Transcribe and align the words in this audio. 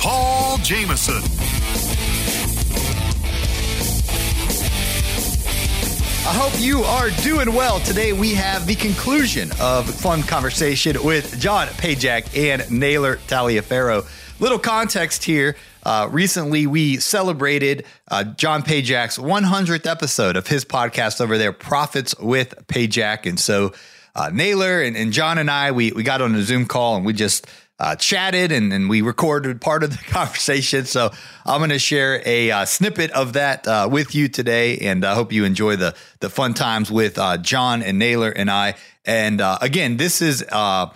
Paul 0.00 0.56
Jamison. 0.62 1.22
I 6.26 6.32
hope 6.32 6.58
you 6.58 6.80
are 6.84 7.10
doing 7.22 7.54
well. 7.54 7.80
Today 7.80 8.14
we 8.14 8.32
have 8.32 8.66
the 8.66 8.76
conclusion 8.76 9.50
of 9.60 9.90
fun 9.94 10.22
conversation 10.22 10.96
with 11.04 11.38
John 11.38 11.66
Pajak 11.66 12.34
and 12.34 12.70
Naylor 12.70 13.16
Taliaferro. 13.16 14.06
Little 14.40 14.58
context 14.58 15.22
here. 15.22 15.54
Uh, 15.82 16.08
recently, 16.10 16.66
we 16.66 16.96
celebrated 16.96 17.84
uh, 18.08 18.24
John 18.24 18.62
Pajak's 18.62 19.18
100th 19.18 19.86
episode 19.86 20.36
of 20.36 20.46
his 20.46 20.64
podcast 20.64 21.20
over 21.20 21.36
there, 21.36 21.52
Profits 21.52 22.18
with 22.18 22.54
Pajak. 22.68 23.26
And 23.26 23.38
so 23.38 23.74
uh, 24.14 24.30
Naylor 24.32 24.80
and, 24.80 24.96
and 24.96 25.12
John 25.12 25.36
and 25.36 25.50
I, 25.50 25.72
we, 25.72 25.92
we 25.92 26.02
got 26.02 26.22
on 26.22 26.34
a 26.34 26.42
Zoom 26.42 26.64
call 26.64 26.96
and 26.96 27.04
we 27.04 27.12
just 27.12 27.46
uh, 27.80 27.96
chatted 27.96 28.52
and, 28.52 28.72
and 28.72 28.90
we 28.90 29.00
recorded 29.00 29.60
part 29.60 29.82
of 29.82 29.90
the 29.90 30.04
conversation. 30.10 30.84
So 30.84 31.10
I'm 31.46 31.58
going 31.60 31.70
to 31.70 31.78
share 31.78 32.22
a 32.26 32.50
uh, 32.50 32.64
snippet 32.66 33.10
of 33.12 33.32
that 33.32 33.66
uh, 33.66 33.88
with 33.90 34.14
you 34.14 34.28
today, 34.28 34.76
and 34.78 35.04
I 35.04 35.14
hope 35.14 35.32
you 35.32 35.44
enjoy 35.44 35.76
the 35.76 35.96
the 36.20 36.28
fun 36.28 36.52
times 36.52 36.90
with 36.90 37.18
uh, 37.18 37.38
John 37.38 37.82
and 37.82 37.98
Naylor 37.98 38.30
and 38.30 38.50
I. 38.50 38.74
And 39.06 39.40
uh, 39.40 39.58
again, 39.62 39.96
this 39.96 40.20
is 40.20 40.44
uh, 40.52 40.90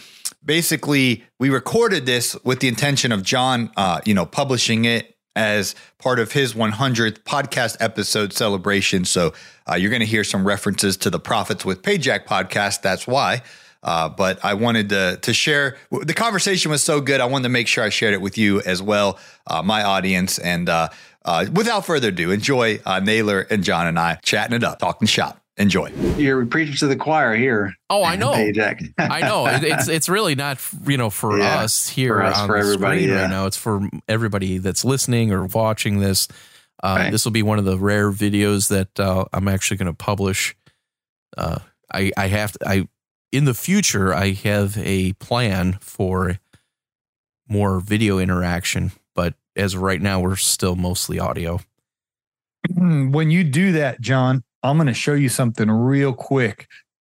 basically 0.44 1.24
we 1.40 1.48
recorded 1.48 2.04
this 2.04 2.36
with 2.44 2.60
the 2.60 2.68
intention 2.68 3.10
of 3.10 3.22
John, 3.22 3.70
you 4.04 4.12
know, 4.12 4.26
publishing 4.26 4.84
it 4.84 5.16
as 5.36 5.74
part 5.98 6.20
of 6.20 6.30
his 6.30 6.54
100th 6.54 7.22
podcast 7.24 7.78
episode 7.80 8.32
celebration. 8.32 9.04
So 9.04 9.32
you're 9.76 9.90
going 9.90 10.00
to 10.00 10.06
hear 10.06 10.22
some 10.22 10.46
references 10.46 10.98
to 10.98 11.10
the 11.10 11.18
Profits 11.18 11.64
with 11.64 11.80
Pajak 11.80 12.26
podcast. 12.26 12.82
That's 12.82 13.06
why. 13.06 13.42
Uh, 13.84 14.08
but 14.08 14.42
I 14.42 14.54
wanted 14.54 14.88
to 14.88 15.18
to 15.20 15.34
share. 15.34 15.76
The 15.90 16.14
conversation 16.14 16.70
was 16.70 16.82
so 16.82 17.02
good. 17.02 17.20
I 17.20 17.26
wanted 17.26 17.44
to 17.44 17.48
make 17.50 17.68
sure 17.68 17.84
I 17.84 17.90
shared 17.90 18.14
it 18.14 18.22
with 18.22 18.38
you 18.38 18.62
as 18.62 18.80
well, 18.80 19.18
uh, 19.46 19.62
my 19.62 19.84
audience. 19.84 20.38
And 20.38 20.70
uh, 20.70 20.88
uh 21.24 21.46
without 21.52 21.84
further 21.84 22.08
ado, 22.08 22.30
enjoy 22.30 22.80
uh, 22.86 23.00
Naylor 23.00 23.40
and 23.50 23.62
John 23.62 23.86
and 23.86 23.98
I 23.98 24.14
chatting 24.22 24.56
it 24.56 24.64
up, 24.64 24.78
talking 24.78 25.06
shop. 25.06 25.38
Enjoy. 25.56 25.92
You're 26.16 26.44
preaching 26.46 26.74
to 26.76 26.88
the 26.88 26.96
choir 26.96 27.36
here. 27.36 27.74
Oh, 27.88 28.02
I 28.02 28.16
know. 28.16 28.32
I 28.32 29.20
know. 29.20 29.46
It's 29.62 29.88
it's 29.88 30.08
really 30.08 30.34
not 30.34 30.58
you 30.86 30.96
know 30.96 31.10
for 31.10 31.38
yeah, 31.38 31.60
us 31.60 31.86
here 31.86 32.14
for 32.14 32.22
us, 32.22 32.38
on 32.38 32.46
for 32.48 32.54
the 32.54 32.60
everybody, 32.60 33.02
screen 33.02 33.10
yeah. 33.10 33.22
right 33.22 33.30
now. 33.30 33.46
It's 33.46 33.56
for 33.58 33.86
everybody 34.08 34.58
that's 34.58 34.84
listening 34.84 35.30
or 35.30 35.44
watching 35.44 36.00
this. 36.00 36.26
Uh, 36.82 36.96
right. 36.98 37.10
This 37.12 37.24
will 37.24 37.32
be 37.32 37.42
one 37.42 37.58
of 37.58 37.66
the 37.66 37.78
rare 37.78 38.10
videos 38.10 38.68
that 38.68 39.28
I'm 39.32 39.46
actually 39.46 39.76
going 39.76 39.92
to 39.92 39.92
publish. 39.92 40.56
I 41.36 42.10
I 42.16 42.26
have 42.26 42.52
to, 42.52 42.68
I 42.68 42.88
in 43.34 43.46
the 43.46 43.54
future, 43.54 44.14
I 44.14 44.30
have 44.30 44.78
a 44.78 45.12
plan 45.14 45.78
for 45.80 46.38
more 47.48 47.80
video 47.80 48.20
interaction, 48.20 48.92
but 49.12 49.34
as 49.56 49.74
of 49.74 49.82
right 49.82 50.00
now, 50.00 50.20
we're 50.20 50.36
still 50.36 50.76
mostly 50.76 51.18
audio. 51.18 51.58
Hmm, 52.72 53.10
when 53.10 53.32
you 53.32 53.42
do 53.42 53.72
that, 53.72 54.00
John, 54.00 54.44
I'm 54.62 54.76
going 54.76 54.86
to 54.86 54.94
show 54.94 55.14
you 55.14 55.28
something 55.28 55.68
real 55.68 56.12
quick. 56.12 56.68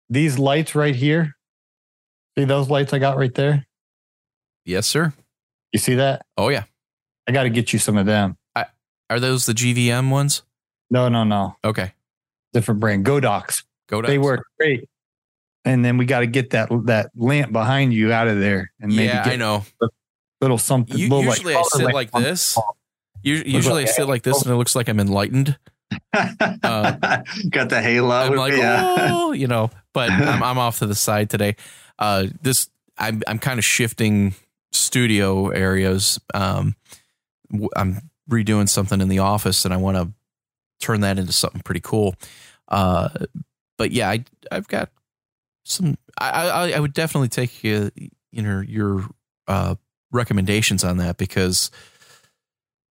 These 0.08 0.38
lights 0.38 0.74
right 0.74 0.96
here, 0.96 1.36
see 2.38 2.46
those 2.46 2.70
lights 2.70 2.94
I 2.94 2.98
got 2.98 3.18
right 3.18 3.34
there? 3.34 3.66
Yes, 4.64 4.86
sir. 4.86 5.12
You 5.70 5.78
see 5.78 5.96
that? 5.96 6.24
Oh, 6.38 6.48
yeah. 6.48 6.64
I 7.28 7.32
got 7.32 7.42
to 7.42 7.50
get 7.50 7.74
you 7.74 7.78
some 7.78 7.98
of 7.98 8.06
them. 8.06 8.38
I, 8.54 8.64
are 9.10 9.20
those 9.20 9.44
the 9.44 9.52
GVM 9.52 10.10
ones? 10.10 10.44
No, 10.90 11.10
no, 11.10 11.24
no. 11.24 11.56
Okay. 11.62 11.92
Different 12.54 12.80
brand. 12.80 13.04
Godox. 13.04 13.64
Godox. 13.90 14.06
They 14.06 14.18
work 14.18 14.46
great 14.58 14.88
and 15.66 15.84
then 15.84 15.98
we 15.98 16.06
got 16.06 16.20
to 16.20 16.26
get 16.26 16.50
that 16.50 16.68
that 16.84 17.10
lamp 17.16 17.52
behind 17.52 17.92
you 17.92 18.12
out 18.12 18.28
of 18.28 18.38
there. 18.38 18.72
And 18.80 18.94
maybe 18.94 19.08
yeah, 19.08 19.24
I 19.26 19.36
know. 19.36 19.64
Little 20.40 20.58
something. 20.58 20.96
You, 20.96 21.08
little 21.08 21.24
usually 21.24 21.54
like, 21.54 21.64
I 21.64 21.78
sit 21.78 21.92
like, 21.92 22.10
this. 22.12 22.58
Usually 23.22 23.82
I 23.82 23.86
sit 23.86 24.06
like 24.06 24.22
this, 24.22 24.42
and 24.42 24.52
it 24.52 24.56
looks 24.56 24.76
like 24.76 24.88
I'm 24.88 25.00
enlightened. 25.00 25.58
Uh, 26.12 27.22
got 27.50 27.68
the 27.68 27.80
halo. 27.82 28.14
I'm 28.14 28.36
like, 28.36 28.54
yeah. 28.54 29.08
oh, 29.10 29.32
you 29.32 29.48
know, 29.48 29.70
but 29.92 30.10
I'm, 30.12 30.42
I'm 30.42 30.58
off 30.58 30.78
to 30.78 30.86
the 30.86 30.94
side 30.94 31.30
today. 31.30 31.56
Uh, 31.98 32.26
this 32.42 32.70
I'm 32.96 33.22
I'm 33.26 33.38
kind 33.40 33.58
of 33.58 33.64
shifting 33.64 34.34
studio 34.72 35.48
areas. 35.48 36.20
Um, 36.32 36.76
I'm 37.74 38.10
redoing 38.30 38.68
something 38.68 39.00
in 39.00 39.08
the 39.08 39.18
office, 39.18 39.64
and 39.64 39.74
I 39.74 39.78
want 39.78 39.96
to 39.96 40.12
turn 40.84 41.00
that 41.00 41.18
into 41.18 41.32
something 41.32 41.62
pretty 41.62 41.80
cool. 41.82 42.14
Uh, 42.68 43.08
but 43.78 43.90
yeah, 43.90 44.10
I 44.10 44.24
I've 44.52 44.68
got 44.68 44.90
some 45.66 45.96
I, 46.18 46.48
I, 46.48 46.72
I 46.72 46.80
would 46.80 46.92
definitely 46.92 47.28
take 47.28 47.50
uh, 47.64 47.90
you 48.32 48.42
know 48.42 48.60
your 48.60 49.04
uh, 49.46 49.74
recommendations 50.10 50.84
on 50.84 50.98
that 50.98 51.16
because 51.16 51.70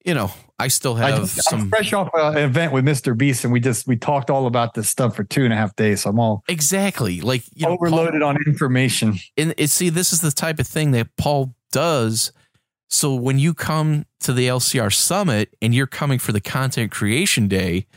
you 0.04 0.14
know 0.14 0.32
I 0.60 0.68
still 0.70 0.96
have 0.96 1.22
I 1.22 1.26
some 1.26 1.62
I'm 1.62 1.70
fresh 1.70 1.94
off 1.94 2.10
an 2.14 2.38
event 2.38 2.72
with 2.72 2.86
Mr. 2.86 3.18
Beast 3.18 3.44
and 3.44 3.52
we 3.52 3.60
just 3.60 3.88
we 3.88 3.98
talked 3.98 4.30
all 4.30 4.48
about 4.48 4.74
this 4.74 4.90
stuff 4.90 5.16
for 5.16 5.24
two 5.24 5.44
and 5.44 5.54
a 5.54 5.56
half 5.56 5.76
days. 5.76 6.02
So 6.02 6.10
I'm 6.10 6.20
all 6.20 6.44
exactly 6.48 7.22
like 7.22 7.44
you 7.54 7.68
overloaded 7.68 8.16
know, 8.16 8.20
Paul, 8.20 8.30
on 8.30 8.38
information. 8.46 9.16
And 9.38 9.54
it, 9.58 9.70
see, 9.70 9.90
this 9.90 10.14
is 10.14 10.22
the 10.22 10.32
type 10.32 10.60
of 10.60 10.68
thing 10.68 10.92
that 10.92 11.16
Paul 11.18 11.56
does. 11.72 12.32
So 12.90 13.14
when 13.16 13.40
you 13.40 13.54
come 13.54 14.06
to 14.22 14.32
the 14.32 14.48
LCR 14.48 14.94
summit 14.94 15.56
and 15.62 15.74
you're 15.74 15.88
coming 15.88 16.20
for 16.20 16.32
the 16.32 16.42
content 16.42 16.92
creation 16.92 17.48
day, 17.48 17.88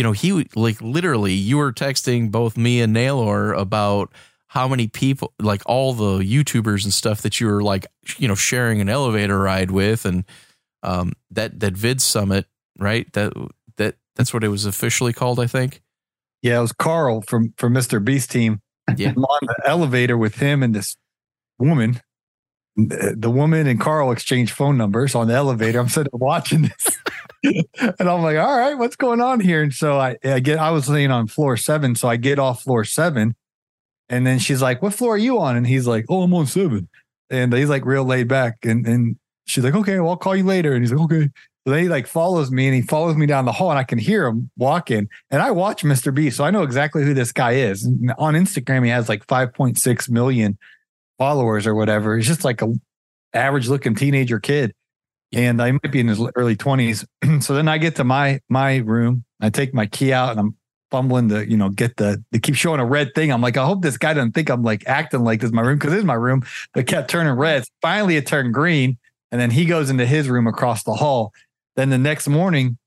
you 0.00 0.02
know, 0.02 0.12
he 0.12 0.48
like 0.56 0.80
literally 0.80 1.34
you 1.34 1.58
were 1.58 1.74
texting 1.74 2.30
both 2.30 2.56
me 2.56 2.80
and 2.80 2.94
Naylor 2.94 3.52
about 3.52 4.10
how 4.46 4.66
many 4.66 4.88
people 4.88 5.34
like 5.38 5.60
all 5.66 5.92
the 5.92 6.24
YouTubers 6.24 6.84
and 6.84 6.94
stuff 6.94 7.20
that 7.20 7.38
you 7.38 7.46
were 7.48 7.62
like, 7.62 7.86
you 8.16 8.26
know, 8.26 8.34
sharing 8.34 8.80
an 8.80 8.88
elevator 8.88 9.38
ride 9.38 9.70
with 9.70 10.06
and 10.06 10.24
um 10.82 11.12
that 11.30 11.60
that 11.60 11.74
VidSummit, 11.74 12.46
right? 12.78 13.12
That 13.12 13.34
that 13.76 13.96
that's 14.16 14.32
what 14.32 14.42
it 14.42 14.48
was 14.48 14.64
officially 14.64 15.12
called, 15.12 15.38
I 15.38 15.46
think. 15.46 15.82
Yeah, 16.40 16.56
it 16.56 16.62
was 16.62 16.72
Carl 16.72 17.20
from 17.20 17.52
from 17.58 17.74
Mr. 17.74 18.02
Beast 18.02 18.30
team. 18.30 18.62
Yeah. 18.96 19.10
I'm 19.14 19.22
on 19.22 19.40
the 19.42 19.68
elevator 19.68 20.16
with 20.16 20.36
him 20.36 20.62
and 20.62 20.74
this 20.74 20.96
woman. 21.58 22.00
The 22.74 23.30
woman 23.30 23.66
and 23.66 23.78
Carl 23.78 24.12
exchanged 24.12 24.54
phone 24.54 24.78
numbers 24.78 25.14
on 25.14 25.28
the 25.28 25.34
elevator. 25.34 25.78
I'm 25.78 25.90
sitting 25.90 26.08
watching 26.14 26.62
this. 26.62 26.98
and 27.42 28.08
I'm 28.08 28.22
like, 28.22 28.36
all 28.36 28.58
right, 28.58 28.74
what's 28.74 28.96
going 28.96 29.20
on 29.20 29.40
here? 29.40 29.62
And 29.62 29.72
so 29.72 29.98
I, 29.98 30.16
I 30.24 30.40
get, 30.40 30.58
I 30.58 30.70
was 30.70 30.88
laying 30.88 31.10
on 31.10 31.26
floor 31.26 31.56
seven. 31.56 31.94
So 31.94 32.08
I 32.08 32.16
get 32.16 32.38
off 32.38 32.62
floor 32.62 32.84
seven. 32.84 33.34
And 34.08 34.26
then 34.26 34.38
she's 34.38 34.60
like, 34.60 34.82
what 34.82 34.94
floor 34.94 35.14
are 35.14 35.18
you 35.18 35.38
on? 35.38 35.56
And 35.56 35.66
he's 35.66 35.86
like, 35.86 36.04
oh, 36.08 36.22
I'm 36.22 36.34
on 36.34 36.46
seven. 36.46 36.88
And 37.30 37.52
he's 37.52 37.68
like 37.68 37.86
real 37.86 38.04
laid 38.04 38.28
back. 38.28 38.58
And, 38.64 38.86
and 38.86 39.16
she's 39.46 39.64
like, 39.64 39.74
okay, 39.74 39.98
well, 40.00 40.10
I'll 40.10 40.16
call 40.16 40.36
you 40.36 40.44
later. 40.44 40.74
And 40.74 40.82
he's 40.82 40.92
like, 40.92 41.02
okay. 41.02 41.30
So 41.66 41.74
then 41.74 41.82
he 41.82 41.88
like 41.88 42.06
follows 42.06 42.50
me 42.50 42.66
and 42.66 42.74
he 42.74 42.82
follows 42.82 43.16
me 43.16 43.26
down 43.26 43.44
the 43.44 43.52
hall 43.52 43.70
and 43.70 43.78
I 43.78 43.84
can 43.84 43.98
hear 43.98 44.26
him 44.26 44.50
walking. 44.56 45.08
And 45.30 45.42
I 45.42 45.50
watch 45.50 45.82
Mr. 45.82 46.12
B. 46.12 46.30
So 46.30 46.42
I 46.42 46.50
know 46.50 46.62
exactly 46.62 47.04
who 47.04 47.14
this 47.14 47.32
guy 47.32 47.52
is. 47.52 47.84
And 47.84 48.12
on 48.18 48.34
Instagram, 48.34 48.84
he 48.84 48.90
has 48.90 49.08
like 49.08 49.26
5.6 49.26 50.10
million 50.10 50.58
followers 51.18 51.66
or 51.66 51.74
whatever. 51.74 52.16
He's 52.16 52.26
just 52.26 52.44
like 52.44 52.62
a 52.62 52.72
average 53.32 53.68
looking 53.68 53.94
teenager 53.94 54.40
kid 54.40 54.74
and 55.32 55.62
I 55.62 55.72
might 55.72 55.92
be 55.92 56.00
in 56.00 56.08
his 56.08 56.20
early 56.34 56.56
twenties. 56.56 57.04
so 57.40 57.54
then 57.54 57.68
I 57.68 57.78
get 57.78 57.96
to 57.96 58.04
my 58.04 58.40
my 58.48 58.76
room. 58.76 59.24
I 59.40 59.50
take 59.50 59.74
my 59.74 59.86
key 59.86 60.12
out 60.12 60.30
and 60.30 60.40
I'm 60.40 60.56
fumbling 60.90 61.28
to 61.28 61.48
you 61.48 61.56
know 61.56 61.68
get 61.68 61.96
the 61.96 62.22
they 62.32 62.38
keep 62.38 62.54
showing 62.54 62.80
a 62.80 62.84
red 62.84 63.14
thing. 63.14 63.32
I'm 63.32 63.40
like, 63.40 63.56
I 63.56 63.64
hope 63.64 63.82
this 63.82 63.98
guy 63.98 64.14
doesn't 64.14 64.32
think 64.32 64.50
I'm 64.50 64.62
like 64.62 64.86
acting 64.86 65.24
like 65.24 65.40
this 65.40 65.48
is 65.48 65.54
my 65.54 65.62
room 65.62 65.78
because 65.78 65.92
this 65.92 66.00
is 66.00 66.04
my 66.04 66.14
room. 66.14 66.42
But 66.74 66.86
kept 66.86 67.10
turning 67.10 67.32
red. 67.34 67.64
Finally, 67.82 68.16
it 68.16 68.26
turned 68.26 68.54
green, 68.54 68.98
and 69.30 69.40
then 69.40 69.50
he 69.50 69.64
goes 69.64 69.90
into 69.90 70.06
his 70.06 70.28
room 70.28 70.46
across 70.46 70.82
the 70.82 70.94
hall. 70.94 71.32
Then 71.76 71.90
the 71.90 71.98
next 71.98 72.28
morning, 72.28 72.78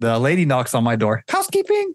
the 0.00 0.18
lady 0.18 0.44
knocks 0.44 0.74
on 0.74 0.84
my 0.84 0.96
door. 0.96 1.24
Housekeeping. 1.28 1.94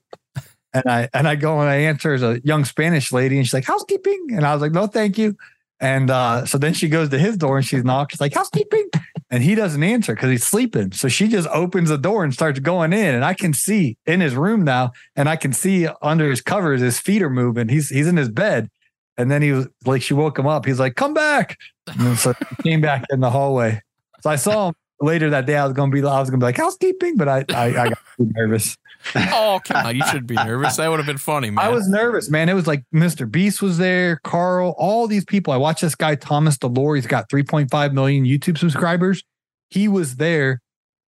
And 0.73 0.83
I 0.87 1.09
and 1.13 1.27
I 1.27 1.35
go 1.35 1.59
and 1.59 1.69
I 1.69 1.75
answer 1.75 2.13
as 2.13 2.21
a 2.21 2.39
young 2.43 2.65
Spanish 2.65 3.11
lady, 3.11 3.37
and 3.37 3.45
she's 3.45 3.53
like, 3.53 3.65
"Housekeeping," 3.65 4.27
and 4.31 4.45
I 4.45 4.53
was 4.53 4.61
like, 4.61 4.73
"No, 4.73 4.87
thank 4.87 5.17
you." 5.17 5.35
And 5.79 6.09
uh, 6.09 6.45
so 6.45 6.57
then 6.57 6.73
she 6.73 6.89
goes 6.89 7.09
to 7.09 7.19
his 7.19 7.37
door 7.37 7.57
and 7.57 7.65
she's 7.65 7.83
knocked. 7.83 8.11
She's 8.11 8.21
like, 8.21 8.33
housekeeping. 8.33 8.89
And 9.29 9.43
he 9.43 9.55
doesn't 9.55 9.83
answer 9.83 10.15
because 10.15 10.29
he's 10.29 10.45
sleeping. 10.45 10.93
So 10.93 11.09
she 11.09 11.27
just 11.27 11.49
opens 11.49 11.89
the 11.89 11.97
door 11.97 12.23
and 12.23 12.33
starts 12.33 12.59
going 12.59 12.93
in. 12.93 13.13
And 13.13 13.25
I 13.25 13.33
can 13.33 13.53
see 13.53 13.97
in 14.05 14.21
his 14.21 14.35
room 14.35 14.63
now, 14.63 14.91
and 15.17 15.27
I 15.27 15.35
can 15.35 15.51
see 15.51 15.87
under 16.01 16.29
his 16.29 16.39
covers, 16.39 16.79
his 16.79 16.99
feet 16.99 17.21
are 17.21 17.29
moving. 17.29 17.67
He's 17.67 17.89
he's 17.89 18.07
in 18.07 18.15
his 18.15 18.29
bed. 18.29 18.69
And 19.17 19.29
then 19.29 19.41
he 19.41 19.51
was 19.51 19.67
like, 19.85 20.01
she 20.01 20.13
woke 20.13 20.37
him 20.37 20.45
up. 20.45 20.65
He's 20.65 20.79
like, 20.79 20.95
come 20.95 21.13
back. 21.13 21.57
And 21.99 22.17
so 22.17 22.33
he 22.49 22.63
came 22.63 22.81
back 22.81 23.03
in 23.09 23.19
the 23.19 23.31
hallway. 23.31 23.81
So 24.21 24.29
I 24.29 24.35
saw 24.35 24.69
him 24.69 24.75
later 25.01 25.29
that 25.29 25.45
day 25.45 25.55
I 25.55 25.63
was 25.63 25.73
gonna 25.73 25.91
be 25.91 25.99
I 25.99 26.19
was 26.19 26.29
gonna 26.29 26.39
be 26.39 26.45
like 26.45 26.57
housekeeping, 26.57 27.17
but 27.17 27.27
I 27.27 27.45
I, 27.49 27.65
I 27.65 27.89
got 27.89 27.99
too 28.17 28.31
nervous. 28.35 28.77
Oh, 29.15 29.59
come 29.63 29.85
on. 29.85 29.95
You 29.95 30.05
shouldn't 30.05 30.27
be 30.27 30.35
nervous. 30.35 30.77
That 30.77 30.89
would 30.89 30.99
have 30.99 31.05
been 31.05 31.17
funny, 31.17 31.49
man. 31.49 31.63
I 31.63 31.69
was 31.69 31.87
nervous, 31.87 32.29
man. 32.29 32.49
It 32.49 32.53
was 32.53 32.67
like 32.67 32.83
Mr. 32.93 33.29
Beast 33.29 33.61
was 33.61 33.77
there, 33.77 34.19
Carl, 34.23 34.75
all 34.77 35.07
these 35.07 35.23
people. 35.23 35.53
I 35.53 35.57
watched 35.57 35.81
this 35.81 35.95
guy, 35.95 36.15
Thomas 36.15 36.57
DeLauer. 36.57 36.95
He's 36.95 37.07
got 37.07 37.29
3.5 37.29 37.93
million 37.93 38.25
YouTube 38.25 38.57
subscribers. 38.57 39.23
He 39.69 39.87
was 39.87 40.15
there 40.15 40.61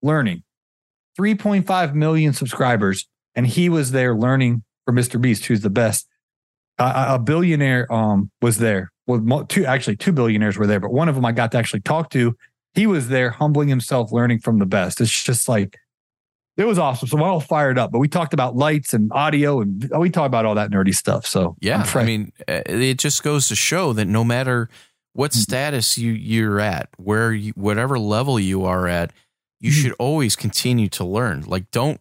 learning. 0.02 0.44
3.5 1.20 1.94
million 1.94 2.34
subscribers, 2.34 3.08
and 3.36 3.46
he 3.46 3.68
was 3.70 3.92
there 3.92 4.16
learning 4.16 4.64
from 4.86 4.96
Mr. 4.96 5.20
Beast, 5.20 5.46
who's 5.46 5.62
the 5.62 5.70
best. 5.70 6.08
Uh, 6.80 7.16
a 7.16 7.20
billionaire 7.20 7.92
um, 7.94 8.32
was 8.42 8.58
there. 8.58 8.92
Well, 9.08 9.46
two 9.46 9.66
actually 9.66 9.98
two 9.98 10.14
billionaires 10.14 10.58
were 10.58 10.68
there, 10.68 10.80
but 10.80 10.94
one 10.94 11.10
of 11.10 11.16
them 11.16 11.26
I 11.26 11.34
got 11.34 11.52
to 11.52 11.58
actually 11.58 11.82
talk 11.82 12.10
to. 12.12 12.36
He 12.74 12.88
was 12.88 13.10
there, 13.10 13.32
humbling 13.32 13.68
himself, 13.68 14.12
learning 14.12 14.40
from 14.40 14.60
the 14.60 14.66
best. 14.66 15.02
It's 15.02 15.24
just 15.24 15.50
like 15.50 15.78
it 16.58 16.66
was 16.66 16.78
awesome. 16.78 17.08
So 17.08 17.18
we're 17.18 17.24
all 17.28 17.40
fired 17.40 17.78
up. 17.78 17.92
But 17.92 18.00
we 18.00 18.08
talked 18.08 18.34
about 18.34 18.56
lights 18.56 18.94
and 18.94 19.12
audio, 19.14 19.62
and 19.62 19.90
we 19.98 20.10
talked 20.10 20.28
about 20.28 20.46
all 20.46 20.56
that 20.56 20.70
nerdy 20.70 20.94
stuff. 20.94 21.26
So 21.26 21.56
yeah, 21.60 21.86
I 21.96 22.04
mean, 22.04 22.32
uh, 22.48 22.62
it 22.66 22.98
just 22.98 23.24
goes 23.24 23.48
to 23.50 23.56
show 23.56 23.94
that 23.94 24.06
no 24.06 24.24
matter 24.24 24.70
what 25.14 25.32
mm-hmm. 25.32 25.40
status 25.40 25.98
you 25.98 26.12
you're 26.12 26.60
at, 26.60 26.90
where 26.98 27.34
you, 27.34 27.54
whatever 27.56 27.98
level 28.00 28.40
you 28.40 28.66
are 28.66 28.88
at, 28.88 29.12
you 29.60 29.72
mm-hmm. 29.72 29.82
should 29.82 29.96
always 30.00 30.36
continue 30.36 30.90
to 30.90 31.04
learn. 31.04 31.42
Like, 31.42 31.72
don't 31.72 32.00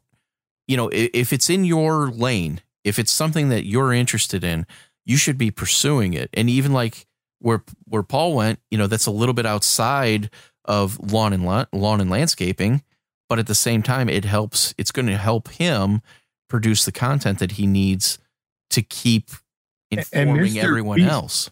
you 0.66 0.76
know 0.76 0.90
if 0.92 1.32
it's 1.32 1.50
in 1.50 1.64
your 1.64 2.10
lane, 2.10 2.60
if 2.84 2.98
it's 2.98 3.12
something 3.12 3.48
that 3.48 3.66
you're 3.66 3.92
interested 3.92 4.44
in, 4.44 4.66
you 5.04 5.16
should 5.16 5.38
be 5.38 5.50
pursuing 5.50 6.14
it. 6.14 6.30
And 6.34 6.50
even 6.50 6.72
like 6.72 7.06
where 7.38 7.62
where 7.84 8.02
Paul 8.02 8.34
went, 8.34 8.60
you 8.70 8.78
know, 8.78 8.86
that's 8.86 9.06
a 9.06 9.10
little 9.10 9.34
bit 9.34 9.46
outside 9.46 10.30
of 10.64 11.12
lawn 11.12 11.32
and 11.32 11.44
lawn 11.44 12.00
and 12.00 12.10
landscaping 12.10 12.82
but 13.28 13.38
at 13.38 13.46
the 13.46 13.54
same 13.54 13.82
time 13.82 14.08
it 14.08 14.24
helps 14.24 14.74
it's 14.76 14.90
going 14.90 15.06
to 15.06 15.16
help 15.16 15.48
him 15.48 16.02
produce 16.48 16.84
the 16.84 16.92
content 16.92 17.38
that 17.38 17.52
he 17.52 17.66
needs 17.66 18.18
to 18.68 18.82
keep 18.82 19.30
informing 19.90 20.58
everyone 20.58 20.96
Beast, 20.98 21.10
else. 21.10 21.50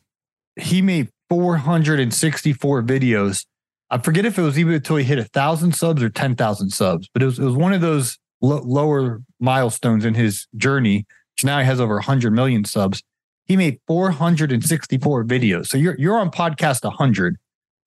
he 0.56 0.82
made 0.82 1.08
464 1.31 2.82
videos. 2.82 3.44
I 3.90 3.99
forget 3.99 4.25
if 4.25 4.38
it 4.38 4.43
was 4.43 4.58
even 4.58 4.75
until 4.75 4.96
he 4.96 5.05
hit 5.05 5.19
a 5.19 5.25
thousand 5.25 5.75
subs 5.75 6.02
or 6.02 6.11
10,000 6.11 6.70
subs 6.70 7.08
but 7.14 7.22
it 7.22 7.26
was, 7.26 7.38
it 7.38 7.44
was 7.44 7.54
one 7.54 7.72
of 7.72 7.81
those 7.81 8.19
lo- 8.43 8.62
lower 8.64 9.22
milestones 9.40 10.04
in 10.04 10.14
his 10.14 10.46
journey 10.56 11.06
which 11.37 11.44
now 11.44 11.61
he 11.61 11.64
has 11.64 11.81
over 11.81 11.94
100 11.94 12.32
million 12.32 12.64
subs. 12.64 13.02
He 13.44 13.56
made 13.56 13.78
464 13.87 15.25
videos. 15.25 15.69
So 15.69 15.78
you're, 15.78 15.96
you're 15.99 16.19
on 16.19 16.31
podcast 16.31 16.82
100 16.84 17.37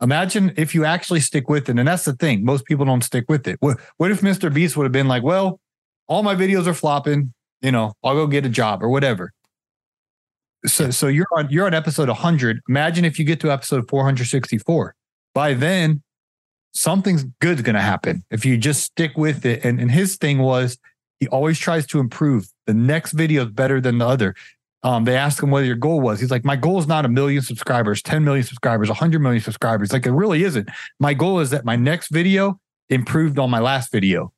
Imagine 0.02 0.54
if 0.58 0.74
you 0.74 0.84
actually 0.84 1.20
stick 1.20 1.48
with 1.48 1.70
it. 1.70 1.78
And 1.78 1.88
that's 1.88 2.06
the 2.06 2.14
thing. 2.14 2.44
Most 2.44 2.66
people 2.66 2.86
don't 2.86 3.04
stick 3.04 3.26
with 3.30 3.48
it. 3.48 3.58
What, 3.60 3.80
what 3.98 4.12
if 4.12 4.22
Mr. 4.22 4.54
Beast 4.54 4.76
would 4.76 4.84
have 4.84 4.92
been 4.92 5.08
like, 5.08 5.24
well, 5.24 5.60
all 6.08 6.24
my 6.24 6.36
videos 6.36 6.68
are 6.68 6.74
flopping, 6.74 7.34
you 7.62 7.72
know, 7.72 7.94
I'll 8.04 8.16
go 8.16 8.28
get 8.28 8.46
a 8.46 8.50
job 8.50 8.84
or 8.84 8.90
whatever. 8.90 9.32
So, 10.66 10.92
so 10.92 11.08
you're 11.08 11.28
on 11.36 11.50
you're 11.50 11.66
on 11.66 11.74
episode 11.74 12.08
100. 12.08 12.62
Imagine 12.70 13.06
if 13.06 13.18
you 13.18 13.26
get 13.26 13.40
to 13.42 13.52
episode 13.52 13.90
464. 13.90 14.96
By 15.34 15.54
then, 15.54 16.04
something's 16.74 17.24
good's 17.40 17.62
going 17.62 17.76
to 17.76 17.82
happen 17.82 18.24
if 18.30 18.46
you 18.46 18.58
just 18.58 18.84
stick 18.84 19.18
with 19.18 19.46
it. 19.46 19.64
And, 19.66 19.80
and 19.80 19.92
his 19.92 20.18
thing 20.18 20.40
was 20.40 20.78
he 21.20 21.28
always 21.28 21.58
tries 21.58 21.86
to 21.88 22.00
improve. 22.00 22.48
The 22.68 22.74
next 22.74 23.14
video 23.14 23.46
is 23.46 23.52
better 23.52 23.82
than 23.82 23.98
the 23.98 24.08
other. 24.08 24.36
Um, 24.84 25.04
they 25.06 25.16
asked 25.16 25.42
him 25.42 25.52
what 25.52 25.64
your 25.66 25.76
goal 25.76 26.02
was. 26.02 26.20
He's 26.20 26.32
like, 26.32 26.44
my 26.44 26.56
goal 26.56 26.80
is 26.80 26.88
not 26.88 27.06
a 27.06 27.10
million 27.10 27.42
subscribers, 27.44 28.02
10 28.02 28.24
million 28.24 28.44
subscribers, 28.44 28.90
100 28.90 29.20
million 29.20 29.42
subscribers. 29.42 29.94
Like, 29.94 30.06
it 30.06 30.12
really 30.12 30.44
isn't. 30.44 30.70
My 31.00 31.14
goal 31.14 31.40
is 31.40 31.52
that 31.52 31.66
my 31.66 31.76
next 31.76 32.10
video 32.10 32.60
improved 32.90 33.38
on 33.38 33.50
my 33.50 33.60
last 33.60 33.92
video. 33.92 34.34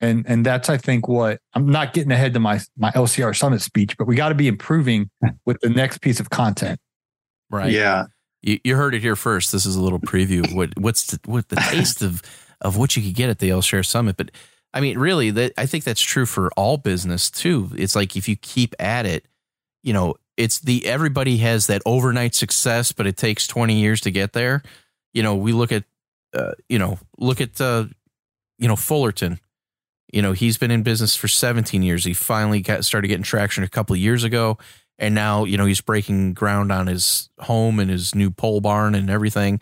And, 0.00 0.26
and 0.28 0.44
that's, 0.44 0.68
I 0.68 0.76
think, 0.76 1.08
what 1.08 1.40
I'm 1.54 1.66
not 1.66 1.94
getting 1.94 2.12
ahead 2.12 2.34
to 2.34 2.40
my, 2.40 2.60
my 2.76 2.90
LCR 2.90 3.34
Summit 3.34 3.62
speech, 3.62 3.96
but 3.96 4.06
we 4.06 4.16
got 4.16 4.28
to 4.28 4.34
be 4.34 4.48
improving 4.48 5.10
with 5.46 5.58
the 5.60 5.70
next 5.70 6.02
piece 6.02 6.20
of 6.20 6.28
content. 6.28 6.78
Right. 7.50 7.72
Yeah. 7.72 8.06
You, 8.42 8.58
you 8.64 8.76
heard 8.76 8.94
it 8.94 9.00
here 9.00 9.16
first. 9.16 9.50
This 9.50 9.64
is 9.64 9.76
a 9.76 9.80
little 9.80 10.00
preview 10.00 10.46
of 10.46 10.54
what, 10.54 10.78
what's 10.78 11.06
the, 11.06 11.20
what 11.24 11.48
the 11.48 11.56
taste 11.56 12.02
of, 12.02 12.20
of 12.60 12.76
what 12.76 12.96
you 12.96 13.02
could 13.02 13.14
get 13.14 13.30
at 13.30 13.38
the 13.38 13.48
LCR 13.48 13.86
Summit. 13.86 14.18
But 14.18 14.30
I 14.74 14.80
mean, 14.80 14.98
really, 14.98 15.30
that 15.30 15.52
I 15.56 15.64
think 15.64 15.84
that's 15.84 16.02
true 16.02 16.26
for 16.26 16.50
all 16.56 16.76
business 16.76 17.30
too. 17.30 17.70
It's 17.76 17.94
like 17.94 18.16
if 18.16 18.28
you 18.28 18.36
keep 18.36 18.74
at 18.78 19.06
it, 19.06 19.24
you 19.84 19.92
know, 19.92 20.14
it's 20.36 20.58
the 20.58 20.84
everybody 20.86 21.36
has 21.36 21.68
that 21.68 21.82
overnight 21.86 22.34
success, 22.34 22.90
but 22.90 23.06
it 23.06 23.16
takes 23.16 23.46
20 23.46 23.78
years 23.78 24.00
to 24.00 24.10
get 24.10 24.32
there. 24.32 24.62
You 25.12 25.22
know, 25.22 25.36
we 25.36 25.52
look 25.52 25.70
at, 25.70 25.84
uh, 26.32 26.52
you 26.68 26.78
know, 26.78 26.98
look 27.18 27.40
at, 27.40 27.60
uh, 27.60 27.84
you 28.58 28.66
know, 28.66 28.76
Fullerton. 28.76 29.38
You 30.10 30.22
know, 30.22 30.32
he's 30.32 30.58
been 30.58 30.70
in 30.70 30.82
business 30.82 31.14
for 31.14 31.28
17 31.28 31.82
years. 31.82 32.04
He 32.04 32.14
finally 32.14 32.60
got 32.60 32.84
started 32.84 33.08
getting 33.08 33.22
traction 33.22 33.62
a 33.62 33.68
couple 33.68 33.94
of 33.94 34.00
years 34.00 34.24
ago. 34.24 34.58
And 34.98 35.14
now, 35.14 35.44
you 35.44 35.58
know, 35.58 35.66
he's 35.66 35.80
breaking 35.80 36.32
ground 36.32 36.72
on 36.72 36.86
his 36.86 37.28
home 37.40 37.78
and 37.78 37.90
his 37.90 38.14
new 38.14 38.30
pole 38.30 38.60
barn 38.60 38.94
and 38.94 39.10
everything. 39.10 39.60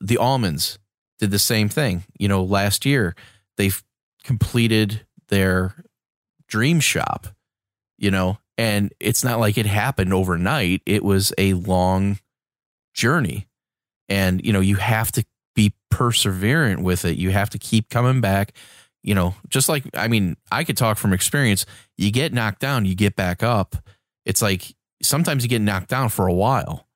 The 0.00 0.18
almonds 0.18 0.78
did 1.18 1.30
the 1.30 1.38
same 1.38 1.68
thing. 1.68 2.04
You 2.18 2.28
know, 2.28 2.44
last 2.44 2.84
year 2.84 3.14
they've 3.56 3.82
completed 4.22 5.06
their 5.28 5.74
dream 6.46 6.80
shop, 6.80 7.28
you 7.96 8.10
know, 8.10 8.38
and 8.58 8.92
it's 9.00 9.24
not 9.24 9.40
like 9.40 9.58
it 9.58 9.66
happened 9.66 10.12
overnight. 10.12 10.82
It 10.86 11.02
was 11.02 11.32
a 11.38 11.54
long 11.54 12.18
journey. 12.94 13.48
And, 14.08 14.44
you 14.44 14.52
know, 14.52 14.60
you 14.60 14.76
have 14.76 15.10
to 15.12 15.24
be 15.54 15.72
perseverant 15.92 16.82
with 16.82 17.04
it. 17.04 17.16
You 17.16 17.30
have 17.30 17.50
to 17.50 17.58
keep 17.58 17.88
coming 17.88 18.20
back. 18.20 18.52
You 19.02 19.14
know, 19.14 19.34
just 19.48 19.68
like, 19.68 19.84
I 19.94 20.06
mean, 20.08 20.36
I 20.50 20.64
could 20.64 20.76
talk 20.76 20.96
from 20.96 21.12
experience. 21.12 21.66
You 21.96 22.12
get 22.12 22.32
knocked 22.32 22.60
down, 22.60 22.84
you 22.84 22.94
get 22.94 23.16
back 23.16 23.42
up. 23.42 23.76
It's 24.24 24.42
like 24.42 24.74
sometimes 25.02 25.42
you 25.42 25.48
get 25.48 25.62
knocked 25.62 25.88
down 25.88 26.08
for 26.08 26.26
a 26.26 26.34
while. 26.34 26.86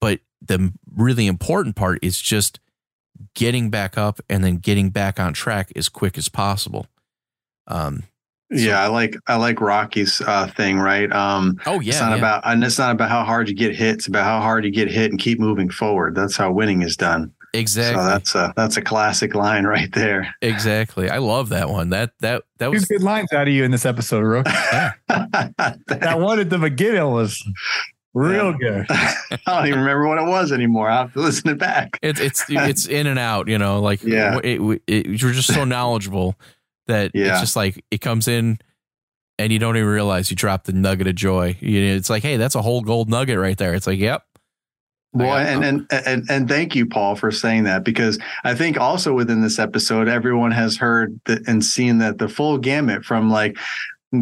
But 0.00 0.20
the 0.40 0.72
really 0.92 1.26
important 1.26 1.76
part 1.76 1.98
is 2.02 2.20
just 2.20 2.60
getting 3.34 3.70
back 3.70 3.96
up 3.96 4.20
and 4.28 4.42
then 4.42 4.56
getting 4.56 4.90
back 4.90 5.20
on 5.20 5.32
track 5.32 5.72
as 5.76 5.88
quick 5.88 6.18
as 6.18 6.28
possible. 6.28 6.86
Um, 7.66 8.04
so, 8.50 8.56
yeah, 8.56 8.82
I 8.82 8.86
like 8.86 9.16
I 9.26 9.36
like 9.36 9.60
Rocky's 9.60 10.22
uh, 10.22 10.46
thing, 10.46 10.78
right? 10.78 11.10
Um, 11.12 11.60
oh 11.66 11.80
yeah, 11.80 11.90
it's 11.90 12.00
not 12.00 12.12
yeah. 12.12 12.16
about 12.18 12.42
and 12.44 12.64
it's 12.64 12.78
not 12.78 12.92
about 12.92 13.10
how 13.10 13.22
hard 13.22 13.48
you 13.48 13.54
get 13.54 13.76
hit. 13.76 13.96
It's 13.96 14.06
about 14.06 14.24
how 14.24 14.40
hard 14.40 14.64
you 14.64 14.70
get 14.70 14.88
hit 14.88 15.10
and 15.10 15.20
keep 15.20 15.38
moving 15.38 15.68
forward. 15.68 16.14
That's 16.14 16.36
how 16.36 16.50
winning 16.52 16.82
is 16.82 16.96
done. 16.96 17.32
Exactly. 17.54 18.02
So 18.02 18.08
that's 18.08 18.34
a 18.34 18.52
that's 18.56 18.76
a 18.76 18.82
classic 18.82 19.34
line 19.34 19.64
right 19.66 19.92
there. 19.92 20.34
Exactly. 20.40 21.10
I 21.10 21.18
love 21.18 21.50
that 21.50 21.68
one. 21.68 21.90
That 21.90 22.12
that 22.20 22.44
that 22.58 22.70
was 22.70 22.86
Two 22.86 22.96
good 22.96 23.04
lines 23.04 23.32
out 23.32 23.48
of 23.48 23.54
you 23.54 23.64
in 23.64 23.70
this 23.70 23.86
episode, 23.86 24.20
Rook. 24.20 24.46
that 25.08 26.14
one 26.18 26.40
at 26.40 26.50
the 26.50 26.58
beginning 26.58 27.10
was 27.10 27.42
real 28.14 28.52
good. 28.52 28.86
I 28.90 29.38
don't 29.46 29.66
even 29.66 29.80
remember 29.80 30.06
what 30.06 30.18
it 30.18 30.26
was 30.26 30.52
anymore. 30.52 30.90
I 30.90 30.98
have 30.98 31.12
to 31.12 31.20
listen 31.20 31.50
it 31.50 31.58
back. 31.58 31.98
It's 32.02 32.20
it's 32.20 32.44
it's 32.48 32.86
in 32.86 33.06
and 33.06 33.18
out. 33.18 33.48
You 33.48 33.58
know, 33.58 33.80
like 33.80 34.02
yeah, 34.02 34.38
it, 34.42 34.60
it, 34.60 34.82
it, 34.86 35.06
you're 35.20 35.32
just 35.32 35.52
so 35.52 35.64
knowledgeable 35.64 36.36
that 36.88 37.12
yeah. 37.14 37.30
it's 37.30 37.40
just 37.40 37.56
like 37.56 37.84
it 37.90 38.00
comes 38.00 38.28
in 38.28 38.58
and 39.38 39.52
you 39.52 39.58
don't 39.58 39.76
even 39.76 39.88
realize 39.88 40.30
you 40.30 40.36
dropped 40.36 40.66
the 40.66 40.72
nugget 40.72 41.06
of 41.06 41.14
joy. 41.14 41.56
You 41.60 41.80
know, 41.80 41.94
it's 41.94 42.10
like, 42.10 42.22
hey, 42.22 42.36
that's 42.36 42.54
a 42.54 42.62
whole 42.62 42.82
gold 42.82 43.08
nugget 43.08 43.38
right 43.38 43.56
there. 43.56 43.74
It's 43.74 43.86
like, 43.86 43.98
yep. 43.98 44.24
Well, 45.12 45.36
and, 45.38 45.64
and 45.64 45.86
and 45.90 46.24
and 46.28 46.48
thank 46.48 46.74
you, 46.74 46.84
Paul, 46.84 47.16
for 47.16 47.30
saying 47.30 47.64
that 47.64 47.82
because 47.82 48.18
I 48.44 48.54
think 48.54 48.78
also 48.78 49.14
within 49.14 49.40
this 49.40 49.58
episode, 49.58 50.06
everyone 50.06 50.50
has 50.50 50.76
heard 50.76 51.18
and 51.46 51.64
seen 51.64 51.98
that 51.98 52.18
the 52.18 52.28
full 52.28 52.58
gamut 52.58 53.06
from 53.06 53.30
like 53.30 53.56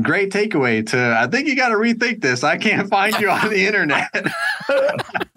great 0.03 0.33
takeaway 0.33 0.87
to 0.87 1.17
I 1.19 1.27
think 1.27 1.49
you 1.49 1.57
got 1.57 1.71
to 1.71 1.75
rethink 1.75 2.21
this. 2.23 2.45
I 2.45 2.57
can't 2.57 2.89
find 2.89 3.19
you 3.19 3.31
on 3.31 3.49
the 3.49 3.67
internet. 3.67 4.11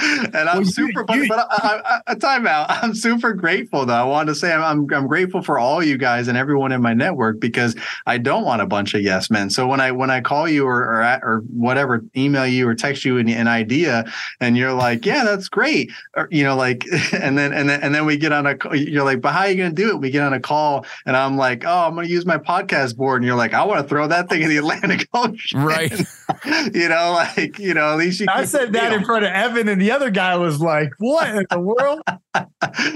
and 0.00 0.48
I'm 0.48 0.58
well, 0.58 0.64
super, 0.64 1.04
you, 1.10 1.22
you, 1.22 1.28
but, 1.28 1.46
I, 1.50 2.00
I, 2.06 2.14
time 2.14 2.46
out. 2.46 2.66
I'm 2.82 2.94
super 2.94 3.32
grateful 3.32 3.86
though. 3.86 3.94
I 3.94 4.04
want 4.04 4.28
to 4.28 4.34
say 4.34 4.52
I'm, 4.52 4.62
I'm, 4.62 4.94
I'm 4.94 5.06
grateful 5.06 5.42
for 5.42 5.58
all 5.58 5.82
you 5.82 5.98
guys 5.98 6.28
and 6.28 6.36
everyone 6.36 6.72
in 6.72 6.82
my 6.82 6.94
network 6.94 7.40
because 7.40 7.76
I 8.06 8.18
don't 8.18 8.44
want 8.44 8.62
a 8.62 8.66
bunch 8.66 8.94
of 8.94 9.02
yes 9.02 9.30
men. 9.30 9.50
So 9.50 9.66
when 9.66 9.80
I 9.80 9.92
when 9.92 10.10
I 10.10 10.20
call 10.20 10.48
you 10.48 10.66
or 10.66 10.80
or, 10.80 11.02
at, 11.02 11.22
or 11.22 11.40
whatever, 11.50 12.04
email 12.16 12.46
you 12.46 12.68
or 12.68 12.74
text 12.74 13.04
you 13.04 13.18
an, 13.18 13.28
an, 13.28 13.48
idea, 13.48 14.04
and 14.40 14.56
you're 14.56 14.72
like, 14.72 15.04
yeah, 15.04 15.24
that's 15.24 15.48
great, 15.48 15.90
or 16.16 16.28
you 16.30 16.44
know, 16.44 16.56
like, 16.56 16.84
and 17.12 17.36
then 17.36 17.52
and 17.52 17.68
then 17.68 17.82
and 17.82 17.94
then 17.94 18.06
we 18.06 18.16
get 18.16 18.32
on 18.32 18.46
a, 18.46 18.56
you're 18.76 19.04
like, 19.04 19.20
but 19.20 19.32
how 19.32 19.40
are 19.40 19.50
you 19.50 19.56
going 19.56 19.74
to 19.74 19.82
do 19.82 19.90
it? 19.90 19.98
We 19.98 20.10
get 20.10 20.22
on 20.22 20.32
a 20.32 20.40
call, 20.40 20.86
and 21.06 21.16
I'm 21.16 21.36
like, 21.36 21.64
oh, 21.64 21.86
I'm 21.86 21.94
going 21.94 22.06
to 22.06 22.12
use 22.12 22.26
my 22.26 22.38
podcast 22.38 22.96
board, 22.96 23.22
and 23.22 23.26
you're 23.26 23.36
like, 23.36 23.54
I 23.54 23.64
want 23.64 23.82
to 23.82 23.88
throw 23.88 24.06
that 24.08 24.28
thing 24.28 24.42
in 24.42 24.48
the 24.48 24.56
Atlantic 24.58 25.08
Ocean, 25.12 25.60
right? 25.60 25.92
you 26.74 26.88
know, 26.88 27.12
like 27.12 27.58
you 27.58 27.74
know, 27.74 27.92
at 27.92 27.98
least 27.98 28.20
you. 28.20 28.26
I 28.28 28.44
said 28.44 28.72
that 28.72 28.90
real. 28.90 28.98
in 28.98 29.04
front 29.04 29.24
of 29.24 29.32
Evan, 29.32 29.68
and 29.68 29.80
the 29.80 29.90
other 29.90 30.10
guy 30.10 30.36
was 30.36 30.60
like, 30.60 30.92
"What 30.98 31.28
in 31.28 31.46
the 31.50 31.60
world?" 31.60 32.02
That 32.34 32.48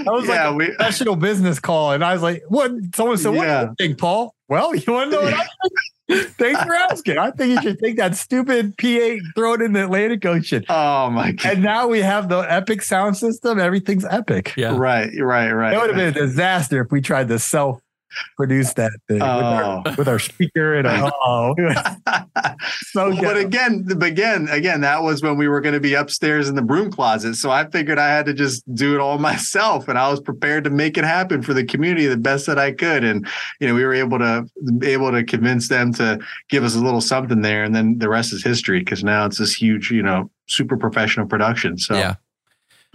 was 0.05 0.27
yeah, 0.27 0.47
like 0.47 0.53
a 0.53 0.53
we, 0.53 0.67
professional 0.67 1.15
business 1.15 1.59
call, 1.59 1.91
and 1.91 2.03
I 2.03 2.13
was 2.13 2.21
like, 2.21 2.43
"What?" 2.47 2.71
Someone 2.95 3.17
said, 3.17 3.29
"What 3.33 3.45
do 3.45 3.51
you 3.51 3.75
think, 3.77 3.99
Paul?" 3.99 4.33
Well, 4.47 4.75
you 4.75 4.93
want 4.93 5.11
to 5.11 5.17
know 5.17 5.23
what 5.23 5.33
I 5.33 5.37
think? 5.37 6.27
Thanks 6.37 6.61
for 6.63 6.75
asking. 6.75 7.17
I 7.17 7.31
think 7.31 7.55
you 7.55 7.61
should 7.61 7.79
take 7.79 7.97
that 7.97 8.15
stupid 8.15 8.77
P8, 8.77 9.19
throw 9.33 9.53
it 9.53 9.61
in 9.61 9.73
the 9.73 9.85
Atlantic 9.85 10.23
Ocean. 10.25 10.63
oh 10.69 11.09
my 11.09 11.31
god! 11.31 11.53
And 11.53 11.63
now 11.63 11.87
we 11.87 12.01
have 12.01 12.29
the 12.29 12.39
epic 12.39 12.83
sound 12.83 13.17
system. 13.17 13.59
Everything's 13.59 14.05
epic. 14.05 14.53
Yeah. 14.55 14.77
Right, 14.77 15.11
right, 15.19 15.51
right. 15.51 15.73
It 15.73 15.77
would 15.77 15.89
have 15.89 15.95
been 15.95 16.09
a 16.09 16.27
disaster 16.27 16.83
if 16.83 16.91
we 16.91 17.01
tried 17.01 17.27
to 17.29 17.39
self 17.39 17.81
produce 18.35 18.73
that 18.73 18.91
thing 19.07 19.19
with, 19.19 19.23
our, 19.23 19.63
Oh. 19.85 19.93
with 19.97 20.07
our 20.07 20.19
speaker 20.19 20.75
and 20.75 20.87
our, 20.87 21.11
oh, 21.23 21.55
so 22.91 23.09
Well, 23.09 23.21
but 23.21 23.37
again, 23.37 23.83
but 23.83 24.03
again, 24.07 24.47
again, 24.49 24.81
that 24.81 25.03
was 25.03 25.21
when 25.21 25.37
we 25.37 25.47
were 25.47 25.61
going 25.61 25.73
to 25.73 25.79
be 25.79 25.93
upstairs 25.93 26.49
in 26.49 26.55
the 26.55 26.61
broom 26.61 26.91
closet. 26.91 27.35
So 27.35 27.51
I 27.51 27.69
figured 27.69 27.97
I 27.99 28.07
had 28.09 28.25
to 28.27 28.33
just 28.33 28.63
do 28.75 28.93
it 28.95 28.99
all 28.99 29.17
myself, 29.29 29.87
and 29.87 29.97
I 29.97 30.09
was 30.09 30.19
prepared 30.19 30.63
to 30.65 30.69
make 30.69 30.97
it 30.97 31.03
happen 31.03 31.41
for 31.41 31.53
the 31.53 31.63
community 31.65 32.05
the 32.07 32.17
best 32.17 32.45
that 32.47 32.59
I 32.59 32.71
could. 32.71 33.03
And 33.03 33.27
you 33.59 33.67
know, 33.67 33.73
we 33.75 33.83
were 33.83 33.93
able 33.93 34.19
to 34.19 34.45
able 34.83 35.11
to 35.11 35.23
convince 35.23 35.67
them 35.67 35.93
to 35.93 36.19
give 36.49 36.63
us 36.63 36.75
a 36.75 36.79
little 36.79 37.01
something 37.01 37.41
there, 37.41 37.63
and 37.63 37.75
then 37.75 37.97
the 37.97 38.09
rest 38.09 38.33
is 38.33 38.43
history 38.43 38.79
because 38.79 39.03
now 39.03 39.25
it's 39.25 39.37
this 39.37 39.53
huge, 39.53 39.91
you 39.91 40.03
know, 40.03 40.29
super 40.47 40.77
professional 40.77 41.25
production. 41.27 41.77
So 41.77 41.95
Yeah. 41.95 42.15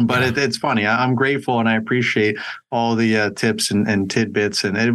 But 0.06 0.22
it, 0.22 0.38
it's 0.38 0.56
funny. 0.56 0.86
I, 0.86 1.04
I'm 1.04 1.14
grateful 1.14 1.58
and 1.58 1.68
I 1.68 1.76
appreciate 1.76 2.36
all 2.70 2.94
the 2.94 3.16
uh, 3.16 3.30
tips 3.30 3.70
and, 3.70 3.88
and 3.88 4.10
tidbits, 4.10 4.64
and 4.64 4.76
it, 4.76 4.94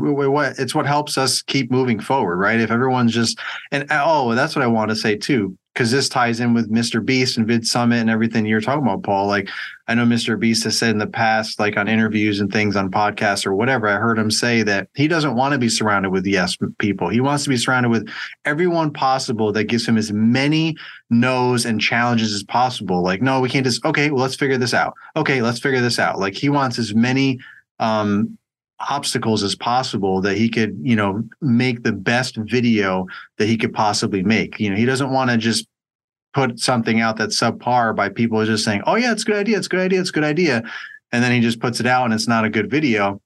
it's 0.60 0.76
what 0.76 0.86
helps 0.86 1.18
us 1.18 1.42
keep 1.42 1.72
moving 1.72 2.00
forward, 2.00 2.38
right? 2.38 2.60
If 2.60 2.72
everyone's 2.72 3.14
just 3.14 3.40
and 3.72 3.86
oh, 3.92 4.36
that's 4.36 4.56
what 4.56 4.64
I 4.64 4.68
want 4.68 4.90
to 4.90 4.96
say 4.96 5.16
too, 5.16 5.58
because 5.76 5.92
this 5.92 6.08
ties 6.08 6.40
in 6.40 6.54
with 6.54 6.72
Mr. 6.72 7.04
Beast 7.04 7.38
and 7.38 7.46
VidSummit 7.46 8.00
and 8.00 8.10
everything 8.10 8.46
you're 8.46 8.62
talking 8.62 8.84
about, 8.84 9.04
Paul. 9.04 9.28
Like 9.28 9.50
I 9.90 9.94
know 9.94 10.06
Mr. 10.06 10.40
Beast 10.40 10.64
has 10.64 10.78
said 10.78 10.92
in 10.92 11.00
the 11.00 11.06
past, 11.06 11.60
like 11.60 11.76
on 11.76 11.90
interviews 11.90 12.40
and 12.40 12.50
things 12.50 12.78
on 12.78 12.90
podcasts 12.90 13.46
or 13.46 13.54
whatever, 13.54 13.90
I 13.90 13.98
heard 13.98 14.18
him 14.18 14.32
say 14.32 14.64
that 14.64 14.88
he 14.96 15.10
doesn't 15.10 15.36
want 15.36 15.52
to 15.52 15.58
be 15.58 15.68
surrounded 15.68 16.12
with 16.12 16.26
yes 16.26 16.58
people. 16.78 17.10
He 17.10 17.20
wants 17.20 17.44
to 17.44 17.50
be 17.50 17.58
surrounded 17.58 17.90
with 17.90 18.10
everyone 18.46 18.94
possible 18.94 19.52
that 19.52 19.66
gives 19.66 19.86
him 19.86 19.98
as 19.98 20.14
many 20.14 20.78
no's 21.10 21.66
and 21.66 21.82
challenges 21.82 22.34
as 22.34 22.44
possible. 22.44 23.04
Like, 23.04 23.22
no, 23.22 23.42
we 23.42 23.50
can't 23.50 23.66
just 23.66 23.84
okay, 23.84 24.12
well, 24.12 24.22
let's 24.22 24.36
figure 24.36 24.58
this 24.58 24.74
out. 24.74 24.94
Okay, 25.18 25.42
let's 25.42 25.60
figure 25.60 25.82
this 25.82 26.00
out. 26.00 26.20
Like 26.20 26.36
he 26.36 26.48
wants 26.48 26.80
as 26.80 26.96
many 26.96 27.40
um 27.80 28.38
obstacles 28.80 29.44
as 29.44 29.56
possible 29.56 30.22
that 30.22 30.38
he 30.38 30.50
could, 30.50 30.78
you 30.82 30.96
know, 30.96 31.24
make 31.42 31.84
the 31.84 31.94
best 31.94 32.36
video 32.36 33.08
that 33.38 33.48
he 33.48 33.58
could 33.58 33.74
possibly 33.74 34.22
make. 34.22 34.60
You 34.60 34.70
know, 34.70 34.76
he 34.76 34.86
doesn't 34.86 35.12
want 35.12 35.32
to 35.32 35.38
just 35.38 35.68
put 36.34 36.60
something 36.60 37.00
out 37.00 37.18
that's 37.18 37.40
subpar 37.40 37.96
by 37.96 38.10
people 38.10 38.44
just 38.46 38.66
saying, 38.66 38.82
"Oh 38.86 38.96
yeah, 38.96 39.12
it's 39.12 39.24
a 39.24 39.26
good 39.26 39.38
idea, 39.38 39.58
it's 39.58 39.68
a 39.68 39.70
good 39.70 39.80
idea, 39.80 40.02
it's 40.02 40.10
a 40.10 40.14
good 40.14 40.24
idea," 40.24 40.64
and 41.12 41.24
then 41.24 41.32
he 41.32 41.40
just 41.40 41.60
puts 41.60 41.80
it 41.80 41.86
out 41.86 42.06
and 42.06 42.14
it's 42.14 42.28
not 42.28 42.46
a 42.46 42.50
good 42.50 42.70
video. 42.70 43.22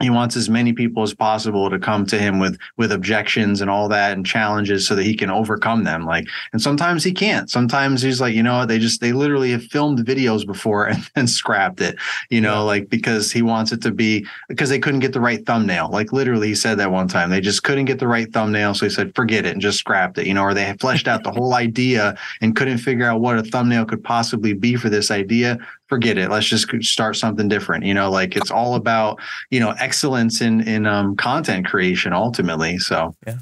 He 0.00 0.10
wants 0.10 0.36
as 0.36 0.48
many 0.48 0.72
people 0.72 1.02
as 1.02 1.14
possible 1.14 1.70
to 1.70 1.78
come 1.78 2.06
to 2.06 2.18
him 2.18 2.40
with 2.40 2.58
with 2.76 2.90
objections 2.90 3.60
and 3.60 3.70
all 3.70 3.88
that 3.88 4.12
and 4.12 4.26
challenges 4.26 4.86
so 4.86 4.96
that 4.96 5.04
he 5.04 5.14
can 5.14 5.30
overcome 5.30 5.84
them. 5.84 6.04
Like, 6.04 6.26
and 6.52 6.60
sometimes 6.60 7.04
he 7.04 7.12
can't. 7.12 7.48
Sometimes 7.48 8.02
he's 8.02 8.20
like, 8.20 8.34
you 8.34 8.42
know, 8.42 8.58
what, 8.58 8.68
they 8.68 8.78
just 8.78 9.00
they 9.00 9.12
literally 9.12 9.52
have 9.52 9.62
filmed 9.64 10.04
videos 10.04 10.44
before 10.44 10.86
and 10.88 11.08
then 11.14 11.28
scrapped 11.28 11.80
it. 11.80 11.96
You 12.30 12.40
know, 12.40 12.64
like 12.64 12.88
because 12.88 13.30
he 13.30 13.42
wants 13.42 13.70
it 13.70 13.80
to 13.82 13.92
be 13.92 14.26
because 14.48 14.70
they 14.70 14.78
couldn't 14.78 15.00
get 15.00 15.12
the 15.12 15.20
right 15.20 15.44
thumbnail. 15.46 15.90
Like 15.90 16.12
literally, 16.12 16.48
he 16.48 16.54
said 16.54 16.78
that 16.78 16.90
one 16.90 17.08
time 17.08 17.30
they 17.30 17.40
just 17.40 17.62
couldn't 17.62 17.84
get 17.84 18.00
the 18.00 18.08
right 18.08 18.32
thumbnail, 18.32 18.74
so 18.74 18.86
he 18.86 18.90
said, 18.90 19.14
"Forget 19.14 19.46
it," 19.46 19.52
and 19.52 19.60
just 19.60 19.78
scrapped 19.78 20.18
it. 20.18 20.26
You 20.26 20.34
know, 20.34 20.42
or 20.42 20.54
they 20.54 20.64
had 20.64 20.80
fleshed 20.80 21.06
out 21.06 21.22
the 21.22 21.32
whole 21.32 21.54
idea 21.62 22.16
and 22.40 22.56
couldn't 22.56 22.78
figure 22.78 23.06
out 23.06 23.20
what 23.20 23.38
a 23.38 23.42
thumbnail 23.42 23.84
could 23.84 24.02
possibly 24.02 24.52
be 24.52 24.74
for 24.74 24.88
this 24.88 25.10
idea. 25.10 25.58
Forget 25.92 26.16
it. 26.16 26.30
Let's 26.30 26.46
just 26.46 26.70
start 26.82 27.16
something 27.16 27.48
different. 27.48 27.84
You 27.84 27.92
know, 27.92 28.10
like 28.10 28.34
it's 28.34 28.50
all 28.50 28.76
about 28.76 29.20
you 29.50 29.60
know 29.60 29.74
excellence 29.78 30.40
in 30.40 30.66
in 30.66 30.86
um, 30.86 31.16
content 31.16 31.66
creation 31.66 32.14
ultimately. 32.14 32.78
So 32.78 33.14
yeah, 33.26 33.40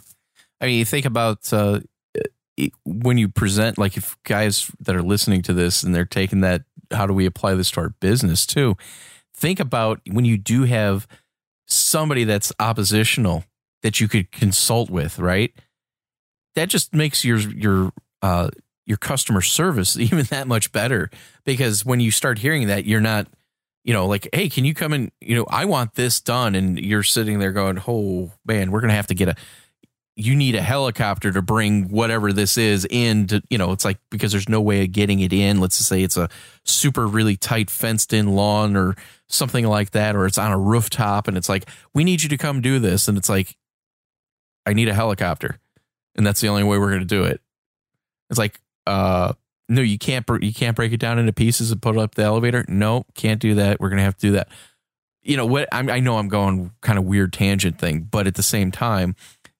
I 0.60 0.66
mean, 0.66 0.80
you 0.80 0.84
think 0.84 1.06
about 1.06 1.52
uh, 1.52 1.78
when 2.84 3.18
you 3.18 3.28
present, 3.28 3.78
like 3.78 3.96
if 3.96 4.16
guys 4.24 4.68
that 4.80 4.96
are 4.96 5.02
listening 5.02 5.42
to 5.42 5.52
this 5.52 5.84
and 5.84 5.94
they're 5.94 6.04
taking 6.04 6.40
that, 6.40 6.62
how 6.90 7.06
do 7.06 7.14
we 7.14 7.24
apply 7.24 7.54
this 7.54 7.70
to 7.70 7.82
our 7.82 7.90
business 8.00 8.44
too? 8.44 8.76
Think 9.32 9.60
about 9.60 10.00
when 10.10 10.24
you 10.24 10.36
do 10.36 10.64
have 10.64 11.06
somebody 11.68 12.24
that's 12.24 12.52
oppositional 12.58 13.44
that 13.82 14.00
you 14.00 14.08
could 14.08 14.32
consult 14.32 14.90
with, 14.90 15.20
right? 15.20 15.52
That 16.56 16.68
just 16.68 16.92
makes 16.92 17.24
your 17.24 17.38
your 17.38 17.92
uh, 18.22 18.50
your 18.90 18.98
customer 18.98 19.40
service 19.40 19.96
even 19.98 20.24
that 20.26 20.46
much 20.46 20.70
better 20.72 21.08
because 21.44 21.84
when 21.84 22.00
you 22.00 22.10
start 22.10 22.38
hearing 22.38 22.66
that, 22.66 22.84
you're 22.84 23.00
not 23.00 23.26
you 23.84 23.94
know, 23.94 24.06
like, 24.06 24.28
hey, 24.32 24.48
can 24.48 24.64
you 24.64 24.74
come 24.74 24.92
and, 24.92 25.10
you 25.20 25.34
know, 25.34 25.46
I 25.48 25.64
want 25.64 25.94
this 25.94 26.20
done. 26.20 26.54
And 26.54 26.78
you're 26.78 27.02
sitting 27.02 27.38
there 27.38 27.52
going, 27.52 27.82
oh, 27.88 28.30
man, 28.44 28.70
we're 28.70 28.80
going 28.80 28.90
to 28.90 28.94
have 28.94 29.06
to 29.06 29.14
get 29.14 29.28
a, 29.28 29.34
you 30.16 30.36
need 30.36 30.54
a 30.54 30.60
helicopter 30.60 31.32
to 31.32 31.40
bring 31.40 31.88
whatever 31.88 32.30
this 32.30 32.58
is 32.58 32.86
in 32.90 33.26
to, 33.28 33.42
you 33.48 33.56
know, 33.56 33.72
it's 33.72 33.84
like 33.84 33.98
because 34.10 34.32
there's 34.32 34.50
no 34.50 34.60
way 34.60 34.84
of 34.84 34.92
getting 34.92 35.20
it 35.20 35.32
in. 35.32 35.60
Let's 35.60 35.78
just 35.78 35.88
say 35.88 36.02
it's 36.02 36.18
a 36.18 36.28
super 36.64 37.06
really 37.06 37.36
tight 37.36 37.70
fenced 37.70 38.12
in 38.12 38.34
lawn 38.34 38.76
or 38.76 38.96
something 39.28 39.66
like 39.66 39.92
that, 39.92 40.14
or 40.14 40.26
it's 40.26 40.36
on 40.36 40.52
a 40.52 40.58
rooftop 40.58 41.26
and 41.26 41.38
it's 41.38 41.48
like, 41.48 41.66
we 41.94 42.04
need 42.04 42.22
you 42.22 42.28
to 42.28 42.36
come 42.36 42.60
do 42.60 42.78
this. 42.80 43.08
And 43.08 43.16
it's 43.16 43.30
like, 43.30 43.56
I 44.66 44.74
need 44.74 44.90
a 44.90 44.94
helicopter. 44.94 45.58
And 46.16 46.26
that's 46.26 46.42
the 46.42 46.48
only 46.48 46.64
way 46.64 46.76
we're 46.76 46.90
going 46.90 47.00
to 47.00 47.06
do 47.06 47.24
it. 47.24 47.40
It's 48.28 48.38
like, 48.38 48.60
uh, 48.86 49.32
no, 49.70 49.82
you 49.82 49.98
can't. 49.98 50.26
You 50.40 50.52
can't 50.52 50.74
break 50.74 50.92
it 50.92 50.98
down 50.98 51.18
into 51.18 51.32
pieces 51.32 51.70
and 51.70 51.80
put 51.80 51.94
it 51.94 52.00
up 52.00 52.16
the 52.16 52.22
elevator. 52.22 52.64
No, 52.68 53.04
can't 53.14 53.40
do 53.40 53.54
that. 53.54 53.78
We're 53.80 53.88
gonna 53.88 54.02
have 54.02 54.16
to 54.16 54.26
do 54.26 54.32
that. 54.32 54.48
You 55.22 55.36
know 55.36 55.46
what? 55.46 55.68
I'm, 55.70 55.88
I 55.88 56.00
know 56.00 56.18
I'm 56.18 56.28
going 56.28 56.72
kind 56.80 56.98
of 56.98 57.04
weird 57.04 57.32
tangent 57.32 57.78
thing, 57.78 58.00
but 58.10 58.26
at 58.26 58.34
the 58.34 58.42
same 58.42 58.72
time, 58.72 59.14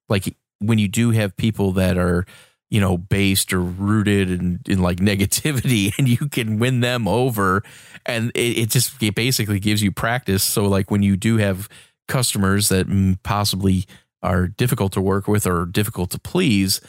like 0.08 0.36
when 0.58 0.78
you 0.78 0.88
do 0.88 1.12
have 1.12 1.36
people 1.36 1.72
that 1.72 1.96
are, 1.96 2.26
you 2.70 2.80
know, 2.80 2.96
based 2.98 3.52
or 3.52 3.60
rooted 3.60 4.30
in, 4.30 4.60
in 4.66 4.82
like 4.82 4.96
negativity, 5.00 5.92
and 5.98 6.08
you 6.08 6.28
can 6.28 6.58
win 6.58 6.80
them 6.80 7.06
over, 7.06 7.62
and 8.04 8.32
it, 8.34 8.58
it 8.58 8.70
just 8.70 9.00
it 9.00 9.14
basically 9.14 9.60
gives 9.60 9.80
you 9.80 9.92
practice. 9.92 10.42
So 10.42 10.66
like 10.66 10.90
when 10.90 11.04
you 11.04 11.16
do 11.16 11.36
have 11.36 11.68
customers 12.08 12.68
that 12.70 13.16
possibly 13.22 13.86
are 14.24 14.48
difficult 14.48 14.92
to 14.94 15.00
work 15.00 15.28
with 15.28 15.46
or 15.46 15.66
difficult 15.66 16.10
to 16.10 16.18
please, 16.18 16.80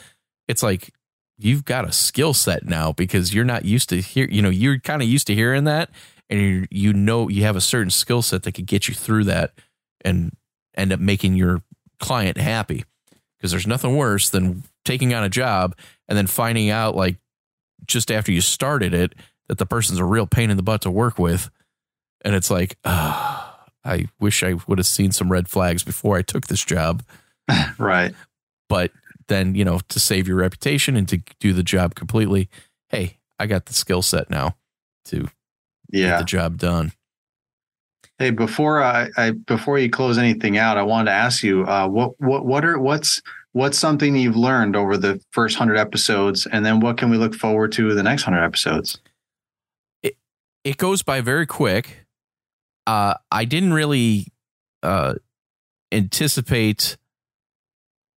it's 0.48 0.62
like 0.62 0.92
you've 1.38 1.64
got 1.64 1.88
a 1.88 1.92
skill 1.92 2.34
set 2.34 2.64
now 2.64 2.92
because 2.92 3.34
you're 3.34 3.44
not 3.44 3.64
used 3.64 3.88
to 3.88 4.00
hear 4.00 4.28
you 4.30 4.42
know 4.42 4.50
you're 4.50 4.78
kind 4.78 5.02
of 5.02 5.08
used 5.08 5.26
to 5.26 5.34
hearing 5.34 5.64
that 5.64 5.90
and 6.30 6.40
you 6.40 6.66
you 6.70 6.92
know 6.92 7.28
you 7.28 7.42
have 7.42 7.56
a 7.56 7.60
certain 7.60 7.90
skill 7.90 8.22
set 8.22 8.42
that 8.42 8.52
could 8.52 8.66
get 8.66 8.88
you 8.88 8.94
through 8.94 9.24
that 9.24 9.52
and 10.04 10.34
end 10.74 10.92
up 10.92 11.00
making 11.00 11.36
your 11.36 11.62
client 11.98 12.36
happy. 12.36 12.84
Because 13.36 13.50
there's 13.50 13.66
nothing 13.66 13.96
worse 13.96 14.30
than 14.30 14.62
taking 14.84 15.14
on 15.14 15.24
a 15.24 15.28
job 15.28 15.76
and 16.08 16.16
then 16.16 16.26
finding 16.26 16.70
out 16.70 16.94
like 16.94 17.16
just 17.86 18.10
after 18.10 18.30
you 18.30 18.40
started 18.40 18.94
it 18.94 19.14
that 19.48 19.58
the 19.58 19.66
person's 19.66 19.98
a 19.98 20.04
real 20.04 20.26
pain 20.26 20.50
in 20.50 20.56
the 20.56 20.62
butt 20.62 20.82
to 20.82 20.90
work 20.90 21.18
with. 21.18 21.50
And 22.24 22.34
it's 22.34 22.50
like 22.50 22.78
ah, 22.84 23.66
I 23.84 24.06
wish 24.20 24.42
I 24.42 24.54
would 24.66 24.78
have 24.78 24.86
seen 24.86 25.10
some 25.10 25.30
red 25.30 25.48
flags 25.48 25.82
before 25.82 26.16
I 26.16 26.22
took 26.22 26.46
this 26.46 26.64
job. 26.64 27.02
Right, 27.76 28.14
but 28.68 28.92
then 29.28 29.54
you 29.54 29.64
know 29.64 29.80
to 29.88 30.00
save 30.00 30.28
your 30.28 30.36
reputation 30.36 30.96
and 30.96 31.08
to 31.08 31.22
do 31.40 31.52
the 31.52 31.62
job 31.62 31.94
completely 31.94 32.48
hey 32.90 33.18
i 33.38 33.46
got 33.46 33.66
the 33.66 33.74
skill 33.74 34.02
set 34.02 34.30
now 34.30 34.56
to 35.04 35.22
get 35.22 35.30
yeah. 35.90 36.18
the 36.18 36.24
job 36.24 36.58
done 36.58 36.92
Hey, 38.18 38.30
before 38.30 38.80
I, 38.82 39.08
I 39.16 39.30
before 39.32 39.78
you 39.80 39.90
close 39.90 40.16
anything 40.16 40.56
out, 40.56 40.76
I 40.76 40.82
wanted 40.82 41.06
to 41.06 41.16
ask 41.16 41.42
you 41.42 41.64
uh, 41.64 41.88
what 41.88 42.12
what 42.20 42.46
what 42.46 42.64
are 42.64 42.78
what's 42.78 43.20
what's 43.50 43.76
something 43.76 44.14
you've 44.14 44.36
learned 44.36 44.76
over 44.76 44.96
the 44.96 45.20
first 45.32 45.56
hundred 45.56 45.76
episodes, 45.76 46.46
and 46.46 46.64
then 46.64 46.78
what 46.78 46.98
can 46.98 47.10
we 47.10 47.16
look 47.16 47.34
forward 47.34 47.72
to 47.72 47.94
the 47.94 48.02
next 48.02 48.22
hundred 48.22 48.44
episodes? 48.44 49.00
it 50.64 50.76
goes 50.76 51.02
by 51.02 51.20
very 51.20 51.46
quick 51.46 52.06
uh 52.86 53.14
i 53.30 53.44
didn't 53.44 53.72
really 53.72 54.26
uh 54.82 55.14
anticipate 55.90 56.96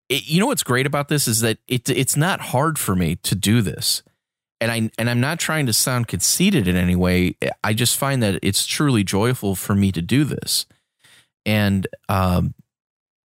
it, 0.10 0.28
you 0.28 0.40
know 0.40 0.48
what's 0.48 0.64
great 0.64 0.86
about 0.86 1.08
this 1.08 1.28
is 1.28 1.42
that 1.42 1.58
it 1.68 1.90
it's 1.90 2.16
not 2.16 2.40
hard 2.40 2.78
for 2.78 2.96
me 2.96 3.16
to 3.18 3.36
do 3.36 3.62
this. 3.62 4.04
And 4.62 4.72
I 4.72 4.90
and 4.98 5.10
I'm 5.10 5.20
not 5.20 5.40
trying 5.40 5.66
to 5.66 5.74
sound 5.74 6.08
conceited 6.08 6.68
in 6.68 6.76
any 6.76 6.96
way. 6.96 7.36
I 7.64 7.74
just 7.74 7.98
find 7.98 8.24
that 8.24 8.40
it's 8.42 8.66
truly 8.66 9.04
joyful 9.04 9.56
for 9.56 9.76
me 9.76 9.92
to 9.92 10.02
do 10.02 10.24
this, 10.24 10.66
and 11.46 11.86
um, 12.08 12.54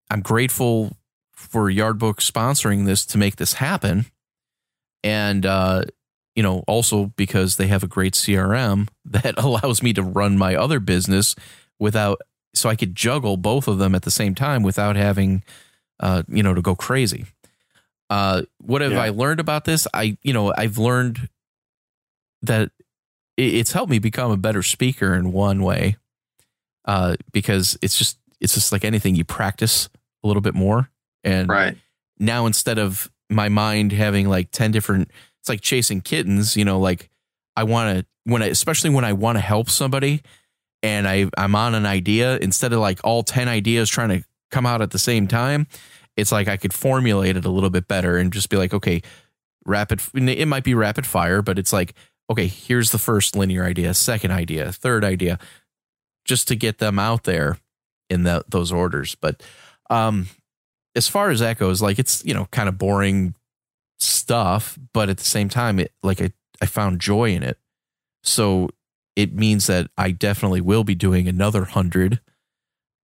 I'm 0.10 0.22
grateful 0.22 0.96
for 1.34 1.70
Yardbook 1.70 2.18
sponsoring 2.18 2.86
this 2.86 3.06
to 3.08 3.18
make 3.18 3.36
this 3.36 3.54
happen, 3.54 4.06
and 5.04 5.46
uh, 5.46 5.84
you 6.36 6.44
know 6.44 6.64
also 6.66 7.12
because 7.18 7.58
they 7.58 7.68
have 7.68 7.84
a 7.84 7.88
great 7.88 8.14
CRM 8.14 8.88
that 9.06 9.38
allows 9.38 9.84
me 9.84 9.92
to 9.94 10.04
run 10.04 10.38
my 10.38 10.56
other 10.56 10.80
business 10.80 11.36
without, 11.78 12.22
so 12.56 12.70
I 12.70 12.76
could 12.76 12.96
juggle 12.96 13.36
both 13.36 13.68
of 13.68 13.80
them 13.80 13.96
at 13.96 14.04
the 14.04 14.12
same 14.12 14.34
time 14.34 14.64
without 14.64 14.96
having, 14.96 15.44
uh, 16.00 16.24
you 16.28 16.44
know, 16.44 16.54
to 16.54 16.62
go 16.62 16.76
crazy. 16.76 17.26
Uh, 18.10 18.44
what 18.60 18.82
have 18.82 18.94
Yeah. 18.94 19.02
I 19.04 19.10
learned 19.10 19.40
about 19.40 19.66
this? 19.66 19.88
I, 19.94 20.18
you 20.24 20.32
know, 20.34 20.54
I've 20.58 20.78
learned 20.78 21.30
that 22.44 22.72
it, 23.36 23.54
it's 23.56 23.72
helped 23.72 23.90
me 23.90 24.00
become 24.00 24.32
a 24.32 24.38
better 24.38 24.64
speaker 24.64 25.14
in 25.14 25.32
one 25.32 25.64
way, 25.64 25.98
uh, 26.86 27.16
because 27.32 27.78
it's 27.82 27.98
just 27.98 28.18
it's 28.40 28.54
just 28.54 28.72
like 28.72 28.86
anything 28.86 29.16
you 29.16 29.26
practice 29.26 29.90
a 30.24 30.28
little 30.28 30.42
bit 30.42 30.54
more, 30.56 30.90
and 31.24 31.50
Right. 31.50 31.78
now 32.20 32.46
instead 32.46 32.78
of 32.80 33.12
my 33.30 33.50
mind 33.50 33.92
having 33.92 34.30
like 34.30 34.52
10 34.52 34.72
different 34.72 35.12
it's 35.42 35.50
like 35.50 35.60
chasing 35.60 36.00
kittens 36.00 36.56
you 36.56 36.64
know 36.64 36.80
like 36.80 37.10
i 37.58 37.64
want 37.66 38.00
to 38.00 38.06
when 38.24 38.42
I, 38.42 38.46
especially 38.46 38.90
when 38.90 39.04
i 39.04 39.12
want 39.12 39.36
to 39.36 39.42
help 39.42 39.70
somebody 39.70 40.22
and 40.82 41.06
i 41.06 41.30
i'm 41.38 41.54
on 41.54 41.76
an 41.76 41.86
idea 41.86 42.38
instead 42.38 42.72
of 42.72 42.80
like 42.80 43.02
all 43.04 43.24
10 43.24 43.50
ideas 43.50 43.90
trying 43.90 44.10
to 44.10 44.24
come 44.52 44.66
out 44.66 44.82
at 44.82 44.92
the 44.92 45.00
same 45.00 45.28
time 45.28 45.68
it's 46.16 46.32
like 46.32 46.48
i 46.48 46.58
could 46.58 46.74
formulate 46.74 47.38
it 47.38 47.46
a 47.46 47.50
little 47.50 47.70
bit 47.70 47.88
better 47.88 48.18
and 48.18 48.34
just 48.34 48.50
be 48.50 48.58
like 48.58 48.74
okay 48.74 49.02
rapid 49.66 50.02
it 50.14 50.48
might 50.48 50.64
be 50.64 50.74
rapid 50.74 51.06
fire 51.06 51.42
but 51.42 51.60
it's 51.60 51.74
like 51.74 51.94
okay 52.30 52.48
here's 52.48 52.92
the 52.92 52.98
first 52.98 53.36
linear 53.36 53.64
idea 53.64 53.94
second 53.94 54.32
idea 54.32 54.72
third 54.72 55.04
idea 55.04 55.38
just 56.28 56.48
to 56.50 56.56
get 56.56 56.78
them 56.78 57.00
out 57.00 57.24
there 57.24 57.58
in 58.10 58.24
the, 58.24 58.44
those 58.48 58.72
orders. 58.72 59.16
But 59.16 59.42
um 59.90 60.28
as 60.96 61.08
far 61.08 61.30
as 61.30 61.40
that 61.40 61.60
goes, 61.60 61.82
like 61.82 62.00
it's 62.00 62.24
you 62.26 62.34
know 62.34 62.46
kind 62.52 62.68
of 62.68 62.78
boring 62.78 63.36
stuff, 64.00 64.78
but 64.94 65.10
at 65.10 65.18
the 65.18 65.24
same 65.24 65.50
time, 65.50 65.80
it 65.80 65.92
like 66.04 66.22
I 66.22 66.32
I 66.62 66.66
found 66.66 67.00
joy 67.00 67.32
in 67.32 67.44
it, 67.44 67.58
so 68.24 68.70
it 69.16 69.34
means 69.34 69.68
that 69.68 69.90
I 69.98 70.12
definitely 70.12 70.62
will 70.62 70.84
be 70.84 70.96
doing 70.96 71.28
another 71.28 71.66
hundred, 71.66 72.20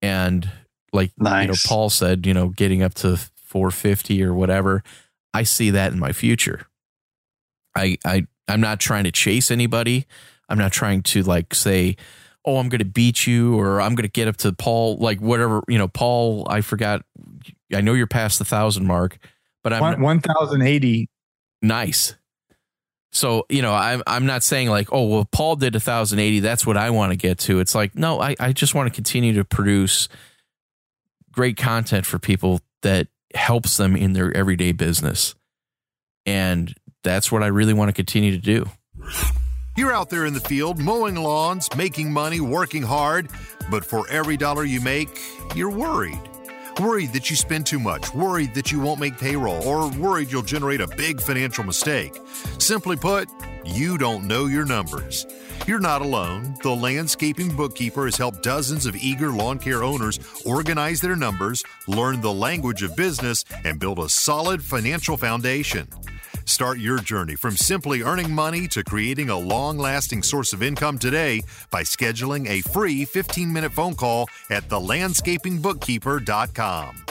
and 0.01 0.49
like 0.93 1.11
you 1.17 1.47
know 1.47 1.53
Paul 1.67 1.89
said, 1.89 2.25
you 2.25 2.33
know, 2.33 2.49
getting 2.49 2.83
up 2.83 2.93
to 2.95 3.17
four 3.35 3.71
fifty 3.71 4.23
or 4.23 4.33
whatever, 4.33 4.83
I 5.33 5.43
see 5.43 5.71
that 5.71 5.91
in 5.91 5.99
my 5.99 6.11
future. 6.11 6.67
I 7.75 7.97
I 8.05 8.27
I'm 8.47 8.61
not 8.61 8.79
trying 8.79 9.05
to 9.05 9.11
chase 9.11 9.51
anybody. 9.51 10.05
I'm 10.49 10.57
not 10.57 10.71
trying 10.71 11.01
to 11.03 11.23
like 11.23 11.55
say, 11.55 11.95
oh, 12.45 12.57
I'm 12.57 12.69
going 12.69 12.79
to 12.79 12.85
beat 12.85 13.25
you 13.25 13.57
or 13.57 13.81
I'm 13.81 13.95
going 13.95 14.07
to 14.07 14.11
get 14.11 14.27
up 14.27 14.37
to 14.37 14.51
Paul, 14.51 14.97
like 14.97 15.19
whatever, 15.19 15.63
you 15.67 15.77
know, 15.77 15.87
Paul, 15.87 16.45
I 16.49 16.61
forgot. 16.61 17.03
I 17.73 17.81
know 17.81 17.93
you're 17.93 18.07
past 18.07 18.39
the 18.39 18.45
thousand 18.45 18.85
mark, 18.85 19.17
but 19.63 19.73
I'm 19.73 20.01
1,080. 20.01 21.09
nice. 21.61 22.15
So, 23.11 23.45
you 23.49 23.61
know, 23.61 23.73
I'm, 23.73 24.01
I'm 24.07 24.25
not 24.25 24.43
saying 24.43 24.69
like, 24.69 24.91
oh, 24.91 25.07
well, 25.07 25.25
Paul 25.31 25.55
did 25.55 25.73
1,080. 25.73 26.39
That's 26.39 26.65
what 26.65 26.77
I 26.77 26.89
want 26.89 27.11
to 27.11 27.15
get 27.15 27.37
to. 27.39 27.59
It's 27.59 27.75
like, 27.75 27.95
no, 27.95 28.19
I, 28.19 28.35
I 28.39 28.53
just 28.53 28.73
want 28.75 28.89
to 28.89 28.93
continue 28.93 29.33
to 29.35 29.45
produce 29.45 30.09
great 31.33 31.57
content 31.57 32.05
for 32.05 32.19
people 32.19 32.61
that 32.83 33.07
helps 33.33 33.77
them 33.77 33.95
in 33.95 34.13
their 34.13 34.35
everyday 34.35 34.71
business. 34.71 35.35
And 36.25 36.73
that's 37.03 37.31
what 37.31 37.43
I 37.43 37.47
really 37.47 37.73
want 37.73 37.89
to 37.89 37.93
continue 37.93 38.31
to 38.31 38.37
do. 38.37 38.65
You're 39.75 39.91
out 39.91 40.09
there 40.09 40.25
in 40.25 40.33
the 40.33 40.39
field 40.39 40.79
mowing 40.79 41.15
lawns, 41.15 41.67
making 41.75 42.13
money, 42.13 42.39
working 42.39 42.83
hard, 42.83 43.29
but 43.71 43.83
for 43.83 44.07
every 44.09 44.37
dollar 44.37 44.63
you 44.63 44.79
make, 44.81 45.09
you're 45.55 45.71
worried. 45.71 46.21
Worried 46.79 47.13
that 47.13 47.29
you 47.29 47.35
spend 47.35 47.65
too 47.65 47.79
much, 47.79 48.13
worried 48.13 48.53
that 48.55 48.71
you 48.71 48.79
won't 48.79 48.99
make 48.99 49.17
payroll, 49.17 49.63
or 49.67 49.89
worried 49.91 50.31
you'll 50.31 50.41
generate 50.43 50.81
a 50.81 50.87
big 50.87 51.21
financial 51.21 51.63
mistake. 51.63 52.17
Simply 52.59 52.95
put, 52.95 53.27
you 53.65 53.97
don't 53.97 54.27
know 54.27 54.45
your 54.45 54.65
numbers. 54.65 55.25
You're 55.65 55.79
not 55.79 56.01
alone. 56.01 56.57
The 56.61 56.75
Landscaping 56.75 57.55
Bookkeeper 57.55 58.03
has 58.03 58.17
helped 58.17 58.43
dozens 58.43 58.85
of 58.85 58.97
eager 58.97 59.29
lawn 59.29 59.59
care 59.59 59.81
owners 59.81 60.19
organize 60.45 60.99
their 60.99 61.15
numbers, 61.15 61.63
learn 61.87 62.19
the 62.19 62.33
language 62.33 62.83
of 62.83 62.97
business, 62.97 63.45
and 63.63 63.79
build 63.79 63.99
a 63.99 64.09
solid 64.09 64.61
financial 64.61 65.15
foundation. 65.15 65.87
Start 66.43 66.79
your 66.79 66.99
journey 66.99 67.35
from 67.35 67.55
simply 67.55 68.01
earning 68.01 68.29
money 68.29 68.67
to 68.67 68.83
creating 68.83 69.29
a 69.29 69.39
long 69.39 69.77
lasting 69.77 70.21
source 70.21 70.51
of 70.51 70.61
income 70.61 70.99
today 70.99 71.41
by 71.71 71.83
scheduling 71.83 72.49
a 72.49 72.59
free 72.69 73.05
15 73.05 73.53
minute 73.53 73.71
phone 73.71 73.95
call 73.95 74.27
at 74.49 74.67
thelandscapingbookkeeper.com. 74.67 77.05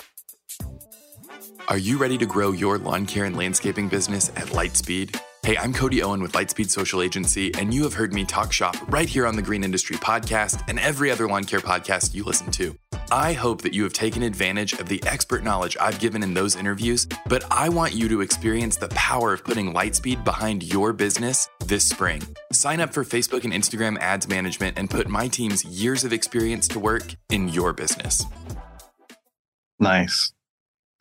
Are 1.68 1.78
you 1.78 1.96
ready 1.96 2.18
to 2.18 2.26
grow 2.26 2.52
your 2.52 2.76
lawn 2.76 3.06
care 3.06 3.24
and 3.24 3.34
landscaping 3.34 3.88
business 3.88 4.28
at 4.30 4.48
Lightspeed? 4.48 5.18
Hey, 5.44 5.56
I'm 5.58 5.72
Cody 5.72 6.04
Owen 6.04 6.22
with 6.22 6.34
Lightspeed 6.34 6.70
Social 6.70 7.02
Agency, 7.02 7.52
and 7.56 7.74
you 7.74 7.82
have 7.82 7.94
heard 7.94 8.14
me 8.14 8.24
talk 8.24 8.52
shop 8.52 8.76
right 8.86 9.08
here 9.08 9.26
on 9.26 9.34
the 9.34 9.42
Green 9.42 9.64
Industry 9.64 9.96
Podcast 9.96 10.62
and 10.68 10.78
every 10.78 11.10
other 11.10 11.26
lawn 11.26 11.42
care 11.42 11.58
podcast 11.58 12.14
you 12.14 12.22
listen 12.22 12.52
to. 12.52 12.76
I 13.10 13.32
hope 13.32 13.60
that 13.62 13.74
you 13.74 13.82
have 13.82 13.92
taken 13.92 14.22
advantage 14.22 14.74
of 14.74 14.88
the 14.88 15.02
expert 15.04 15.42
knowledge 15.42 15.76
I've 15.80 15.98
given 15.98 16.22
in 16.22 16.32
those 16.32 16.54
interviews, 16.54 17.08
but 17.26 17.42
I 17.50 17.70
want 17.70 17.92
you 17.92 18.08
to 18.10 18.20
experience 18.20 18.76
the 18.76 18.86
power 18.90 19.32
of 19.32 19.42
putting 19.42 19.74
Lightspeed 19.74 20.22
behind 20.22 20.62
your 20.62 20.92
business 20.92 21.48
this 21.66 21.84
spring. 21.84 22.22
Sign 22.52 22.78
up 22.78 22.94
for 22.94 23.02
Facebook 23.02 23.42
and 23.42 23.52
Instagram 23.52 23.98
ads 23.98 24.28
management 24.28 24.78
and 24.78 24.88
put 24.88 25.08
my 25.08 25.26
team's 25.26 25.64
years 25.64 26.04
of 26.04 26.12
experience 26.12 26.68
to 26.68 26.78
work 26.78 27.16
in 27.32 27.48
your 27.48 27.72
business. 27.72 28.24
Nice. 29.80 30.32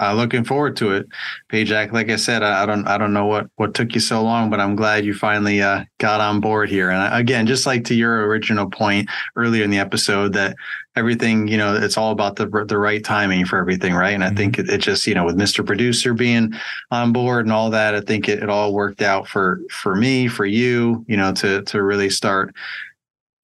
Uh, 0.01 0.13
looking 0.13 0.43
forward 0.43 0.75
to 0.77 0.93
it, 0.93 1.07
Pajak. 1.51 1.91
Like 1.91 2.09
I 2.09 2.15
said, 2.15 2.41
I, 2.41 2.63
I 2.63 2.65
don't, 2.65 2.87
I 2.87 2.97
don't 2.97 3.13
know 3.13 3.27
what 3.27 3.47
what 3.57 3.75
took 3.75 3.93
you 3.93 3.99
so 3.99 4.23
long, 4.23 4.49
but 4.49 4.59
I'm 4.59 4.75
glad 4.75 5.05
you 5.05 5.13
finally 5.13 5.61
uh, 5.61 5.85
got 5.99 6.19
on 6.19 6.39
board 6.39 6.69
here. 6.69 6.89
And 6.89 6.99
I- 7.01 7.19
again, 7.19 7.45
just 7.45 7.67
like 7.67 7.85
to 7.85 7.93
your 7.93 8.25
original 8.27 8.69
point 8.69 9.09
earlier 9.35 9.63
in 9.63 9.69
the 9.69 9.77
episode, 9.77 10.33
that 10.33 10.55
everything, 10.95 11.47
you 11.47 11.57
know, 11.57 11.75
it's 11.75 11.97
all 11.97 12.11
about 12.11 12.35
the 12.35 12.47
the 12.67 12.79
right 12.79 13.03
timing 13.03 13.45
for 13.45 13.59
everything, 13.59 13.93
right? 13.93 14.15
And 14.15 14.23
I 14.23 14.31
think 14.31 14.57
it, 14.57 14.69
it 14.69 14.79
just, 14.79 15.05
you 15.05 15.13
know, 15.13 15.23
with 15.23 15.37
Mr. 15.37 15.63
Producer 15.63 16.15
being 16.15 16.53
on 16.89 17.13
board 17.13 17.45
and 17.45 17.53
all 17.53 17.69
that, 17.69 17.93
I 17.93 18.01
think 18.01 18.27
it, 18.27 18.41
it 18.41 18.49
all 18.49 18.73
worked 18.73 19.03
out 19.03 19.27
for 19.27 19.61
for 19.69 19.95
me, 19.95 20.27
for 20.27 20.45
you, 20.45 21.05
you 21.07 21.15
know, 21.15 21.31
to 21.33 21.61
to 21.61 21.83
really 21.83 22.09
start 22.09 22.55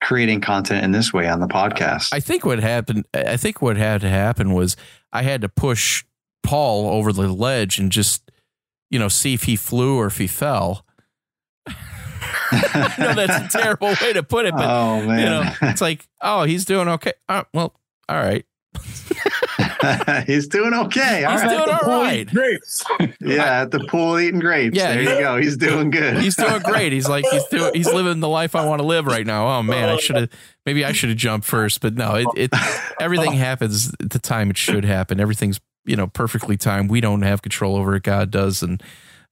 creating 0.02 0.42
content 0.42 0.84
in 0.84 0.92
this 0.92 1.12
way 1.14 1.28
on 1.28 1.40
the 1.40 1.48
podcast. 1.48 2.10
I 2.14 2.20
think 2.20 2.46
what 2.46 2.60
happened. 2.60 3.06
I 3.14 3.38
think 3.38 3.62
what 3.62 3.78
had 3.78 4.02
to 4.02 4.10
happen 4.10 4.54
was 4.54 4.76
I 5.12 5.22
had 5.24 5.42
to 5.42 5.50
push 5.50 6.04
Paul 6.48 6.88
over 6.88 7.12
the 7.12 7.28
ledge 7.28 7.78
and 7.78 7.92
just, 7.92 8.32
you 8.90 8.98
know, 8.98 9.10
see 9.10 9.34
if 9.34 9.44
he 9.44 9.58
flew 9.58 9.98
or 9.98 10.06
if 10.06 10.18
he 10.18 10.28
fell. 10.28 10.86
I 11.68 12.96
know 12.98 13.14
that's 13.14 13.54
a 13.54 13.58
terrible 13.58 13.94
way 14.02 14.14
to 14.14 14.24
put 14.24 14.46
it, 14.46 14.54
but 14.54 14.70
oh 14.70 15.06
man, 15.06 15.20
you 15.20 15.26
know, 15.26 15.54
it's 15.70 15.82
like, 15.82 16.08
oh, 16.22 16.44
he's 16.44 16.64
doing 16.64 16.88
okay. 16.88 17.12
Uh, 17.28 17.44
well, 17.54 17.76
all 18.08 18.16
right. 18.16 18.46
he's 20.26 20.48
doing 20.48 20.74
okay. 20.74 21.26
All 21.26 21.32
He's 21.34 21.42
right. 21.42 21.50
doing 21.50 21.78
all 21.84 22.02
right. 22.02 22.28
Grapes. 22.28 22.84
Yeah, 23.20 23.62
at 23.62 23.72
the 23.72 23.80
pool 23.90 24.20
eating 24.20 24.40
grapes. 24.40 24.78
Yeah, 24.78 24.94
there 24.94 25.02
you 25.02 25.20
go. 25.20 25.38
He's 25.38 25.58
doing 25.58 25.90
good. 25.90 26.18
He's 26.20 26.36
doing 26.36 26.62
great. 26.62 26.94
He's 26.94 27.10
like 27.10 27.26
he's 27.30 27.44
doing 27.46 27.74
he's 27.74 27.92
living 27.92 28.20
the 28.20 28.30
life 28.30 28.56
I 28.56 28.66
want 28.66 28.80
to 28.82 28.88
live 28.88 29.06
right 29.06 29.26
now. 29.26 29.48
Oh 29.48 29.64
man, 29.64 29.90
I 29.90 29.98
should 29.98 30.16
have 30.16 30.30
maybe 30.66 30.86
I 30.86 30.92
should 30.94 31.10
have 31.10 31.18
jumped 31.18 31.46
first, 31.48 31.82
but 31.82 31.96
no, 31.96 32.16
it, 32.16 32.28
it 32.36 32.52
everything 33.02 33.34
happens 33.34 33.94
at 34.00 34.12
the 34.12 34.20
time 34.20 34.50
it 34.50 34.58
should 34.58 34.86
happen. 34.86 35.20
Everything's 35.20 35.60
you 35.88 35.96
know 35.96 36.08
perfectly 36.08 36.58
timed. 36.58 36.92
We 36.92 37.02
don't 37.02 37.24
have 37.24 37.42
control 37.42 37.76
over 37.76 37.96
it. 37.96 38.04
God 38.04 38.30
does, 38.30 38.62
and 38.62 38.82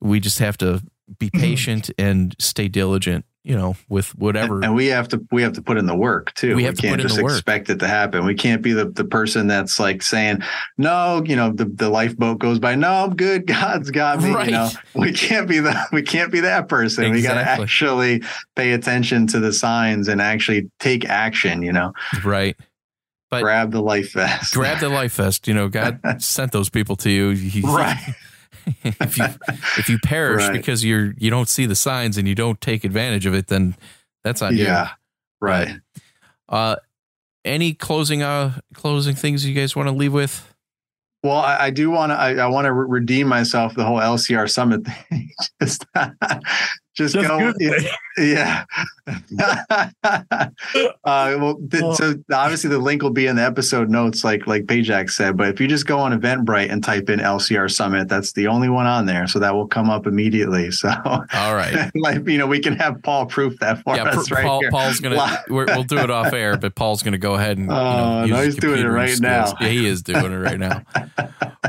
we 0.02 0.20
just 0.20 0.39
have 0.39 0.58
to 0.58 0.82
be 1.20 1.30
mm-hmm. 1.30 1.41
patient 1.41 1.91
and 1.98 2.36
stay 2.39 2.68
diligent. 2.68 3.26
You 3.44 3.56
know, 3.56 3.76
with 3.89 4.18
whatever. 4.18 4.63
and 4.63 4.74
we 4.74 4.88
have 4.88 5.08
to 5.10 5.24
we 5.32 5.44
have 5.44 5.54
to 5.54 5.62
put 5.62 5.78
in 5.78 5.86
the 5.86 5.96
work 5.96 6.34
too. 6.34 6.56
We 6.56 6.63
have 6.63 6.74
to 6.78 6.82
can't 6.82 6.94
put 6.94 7.02
in 7.02 7.08
just 7.08 7.20
expect 7.20 7.70
it 7.70 7.78
to 7.78 7.88
happen. 7.88 8.26
We 8.26 8.34
can't 8.34 8.63
be 8.63 8.74
the, 8.74 8.89
the 8.89 9.06
person 9.06 9.46
that's 9.46 9.80
like 9.80 10.02
saying, 10.02 10.39
No, 10.80 11.22
you 11.24 11.36
know, 11.36 11.52
the, 11.52 11.65
the 11.65 11.91
lifeboat 11.91 12.39
goes 12.39 12.58
by. 12.58 12.74
No, 12.74 12.91
I'm 12.91 13.15
good. 13.15 13.46
God's 13.48 13.91
got 13.91 14.24
me. 14.24 14.34
Right. 14.34 14.48
You 14.48 14.54
know, 14.54 14.70
we 14.96 15.13
can't 15.13 15.48
be 15.48 15.60
the 15.60 15.80
we 15.91 16.02
can't 16.02 16.32
be 16.32 16.39
that 16.39 16.68
person. 16.70 17.12
We 17.12 17.22
gotta 17.22 17.48
actually 17.48 18.24
pay 18.56 18.72
attention 18.72 19.28
to 19.28 19.39
the 19.39 19.54
signs 19.54 20.08
and 20.08 20.20
actually 20.20 20.72
take 20.80 21.06
action, 21.06 21.62
you 21.62 21.72
know. 21.72 21.94
right. 22.24 22.56
But 23.36 23.43
Grab 23.43 23.71
the 23.71 23.82
life 23.82 24.13
vest. 24.13 24.54
grab 24.54 24.80
the 24.80 24.89
life 24.89 25.13
vest. 25.15 25.48
You 25.48 25.54
know, 25.54 25.67
God 25.67 26.00
sent 26.21 26.52
those 26.52 26.69
people 26.69 26.95
to 26.98 27.10
you. 27.10 27.30
He- 27.32 27.62
right. 27.62 28.15
if 28.84 29.17
you 29.17 29.26
if 29.78 29.89
you 29.89 30.00
perish 30.00 30.43
Right. 30.43 30.54
because 30.54 30.84
you're 30.84 31.13
you 31.17 31.30
don't 31.30 31.48
see 31.50 31.65
the 31.67 31.76
signs 31.76 32.17
and 32.17 32.28
you 32.28 32.34
don't 32.36 32.60
take 32.62 32.84
advantage 32.84 33.26
of 33.26 33.34
it, 33.36 33.48
then 33.48 33.76
that's 34.24 34.41
on 34.41 34.56
you. 34.58 34.63
Yeah. 34.63 34.89
Right. 35.39 35.80
Uh, 36.50 36.78
any 37.43 37.74
closing 37.74 38.24
uh 38.24 38.60
closing 38.74 39.15
things 39.15 39.45
you 39.45 39.54
guys 39.54 39.76
want 39.76 39.88
to 39.88 39.93
leave 39.93 40.13
with? 40.13 40.52
Well, 41.24 41.38
I, 41.38 41.65
I 41.65 41.69
do 41.71 41.89
want 41.91 42.12
to. 42.12 42.15
I, 42.15 42.36
I 42.36 42.45
want 42.48 42.65
to 42.65 42.74
re- 42.74 43.00
redeem 43.00 43.28
myself. 43.28 43.74
The 43.76 43.84
whole 43.84 43.98
LCR 44.00 44.50
summit 44.50 44.84
thing. 45.10 45.32
just, 45.62 45.86
just, 46.95 47.13
Just 47.15 47.27
go. 47.27 47.51
Google. 47.53 47.77
Yeah. 48.17 48.63
uh, 49.08 50.47
well, 51.03 51.58
th- 51.69 51.95
so 51.95 52.13
obviously 52.34 52.69
the 52.69 52.79
link 52.79 53.01
will 53.03 53.10
be 53.12 53.27
in 53.27 53.36
the 53.36 53.43
episode 53.43 53.89
notes, 53.89 54.23
like 54.23 54.47
like 54.47 54.63
Pajak 54.67 55.10
said. 55.10 55.36
But 55.36 55.49
if 55.49 55.60
you 55.60 55.67
just 55.67 55.86
go 55.86 55.99
on 55.99 56.17
Eventbrite 56.17 56.71
and 56.71 56.81
type 56.81 57.10
in 57.10 57.19
LCR 57.19 57.69
Summit, 57.69 58.08
that's 58.08 58.31
the 58.31 58.47
only 58.47 58.69
one 58.69 58.86
on 58.86 59.05
there, 59.05 59.27
so 59.27 59.39
that 59.39 59.53
will 59.53 59.67
come 59.67 59.89
up 59.89 60.08
immediately. 60.08 60.71
So, 60.71 60.89
All 61.34 61.55
right. 61.55 61.91
like 61.95 62.25
you 62.27 62.38
know, 62.38 62.47
we 62.47 62.60
can 62.62 62.77
have 62.77 63.01
Paul 63.03 63.25
proof 63.25 63.60
that 63.60 63.84
for 63.84 63.95
Yeah, 63.97 64.03
us 64.05 64.29
Pr- 64.29 64.36
right 64.36 64.45
Paul, 64.45 64.62
here. 64.62 64.71
Paul's 64.71 64.99
gonna. 65.01 65.43
We're, 65.49 65.65
we'll 65.65 65.84
do 65.84 65.97
it 65.97 66.10
off 66.10 66.31
air, 66.31 66.58
but 66.58 66.75
Paul's 66.75 67.03
gonna 67.03 67.17
go 67.17 67.34
ahead 67.36 67.58
and. 67.58 67.65
You 67.67 67.73
know, 67.73 67.75
Oh, 67.75 68.21
use 68.21 68.29
no, 68.29 68.36
his 68.38 68.45
he's 68.45 68.55
doing 68.62 68.73
it 68.73 68.75
computer 68.77 68.91
right 68.93 69.10
skills. 69.10 69.21
now. 69.21 69.53
Yeah, 69.60 69.67
he 69.67 69.86
is 69.88 70.01
doing 70.03 70.31
it 70.31 70.38
right 70.38 70.60
now. 70.60 70.84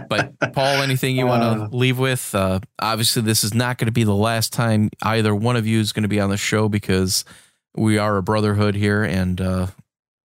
But 0.08 0.35
Paul, 0.56 0.80
anything 0.80 1.18
you 1.18 1.26
want 1.26 1.42
to 1.42 1.64
uh, 1.64 1.68
leave 1.70 1.98
with? 1.98 2.34
Uh, 2.34 2.60
obviously, 2.78 3.20
this 3.20 3.44
is 3.44 3.52
not 3.52 3.76
going 3.76 3.88
to 3.88 3.92
be 3.92 4.04
the 4.04 4.14
last 4.14 4.54
time 4.54 4.88
either 5.02 5.34
one 5.34 5.54
of 5.54 5.66
you 5.66 5.80
is 5.80 5.92
going 5.92 6.04
to 6.04 6.08
be 6.08 6.18
on 6.18 6.30
the 6.30 6.38
show 6.38 6.66
because 6.66 7.26
we 7.76 7.98
are 7.98 8.16
a 8.16 8.22
brotherhood 8.22 8.74
here 8.74 9.04
and 9.04 9.38
uh, 9.38 9.66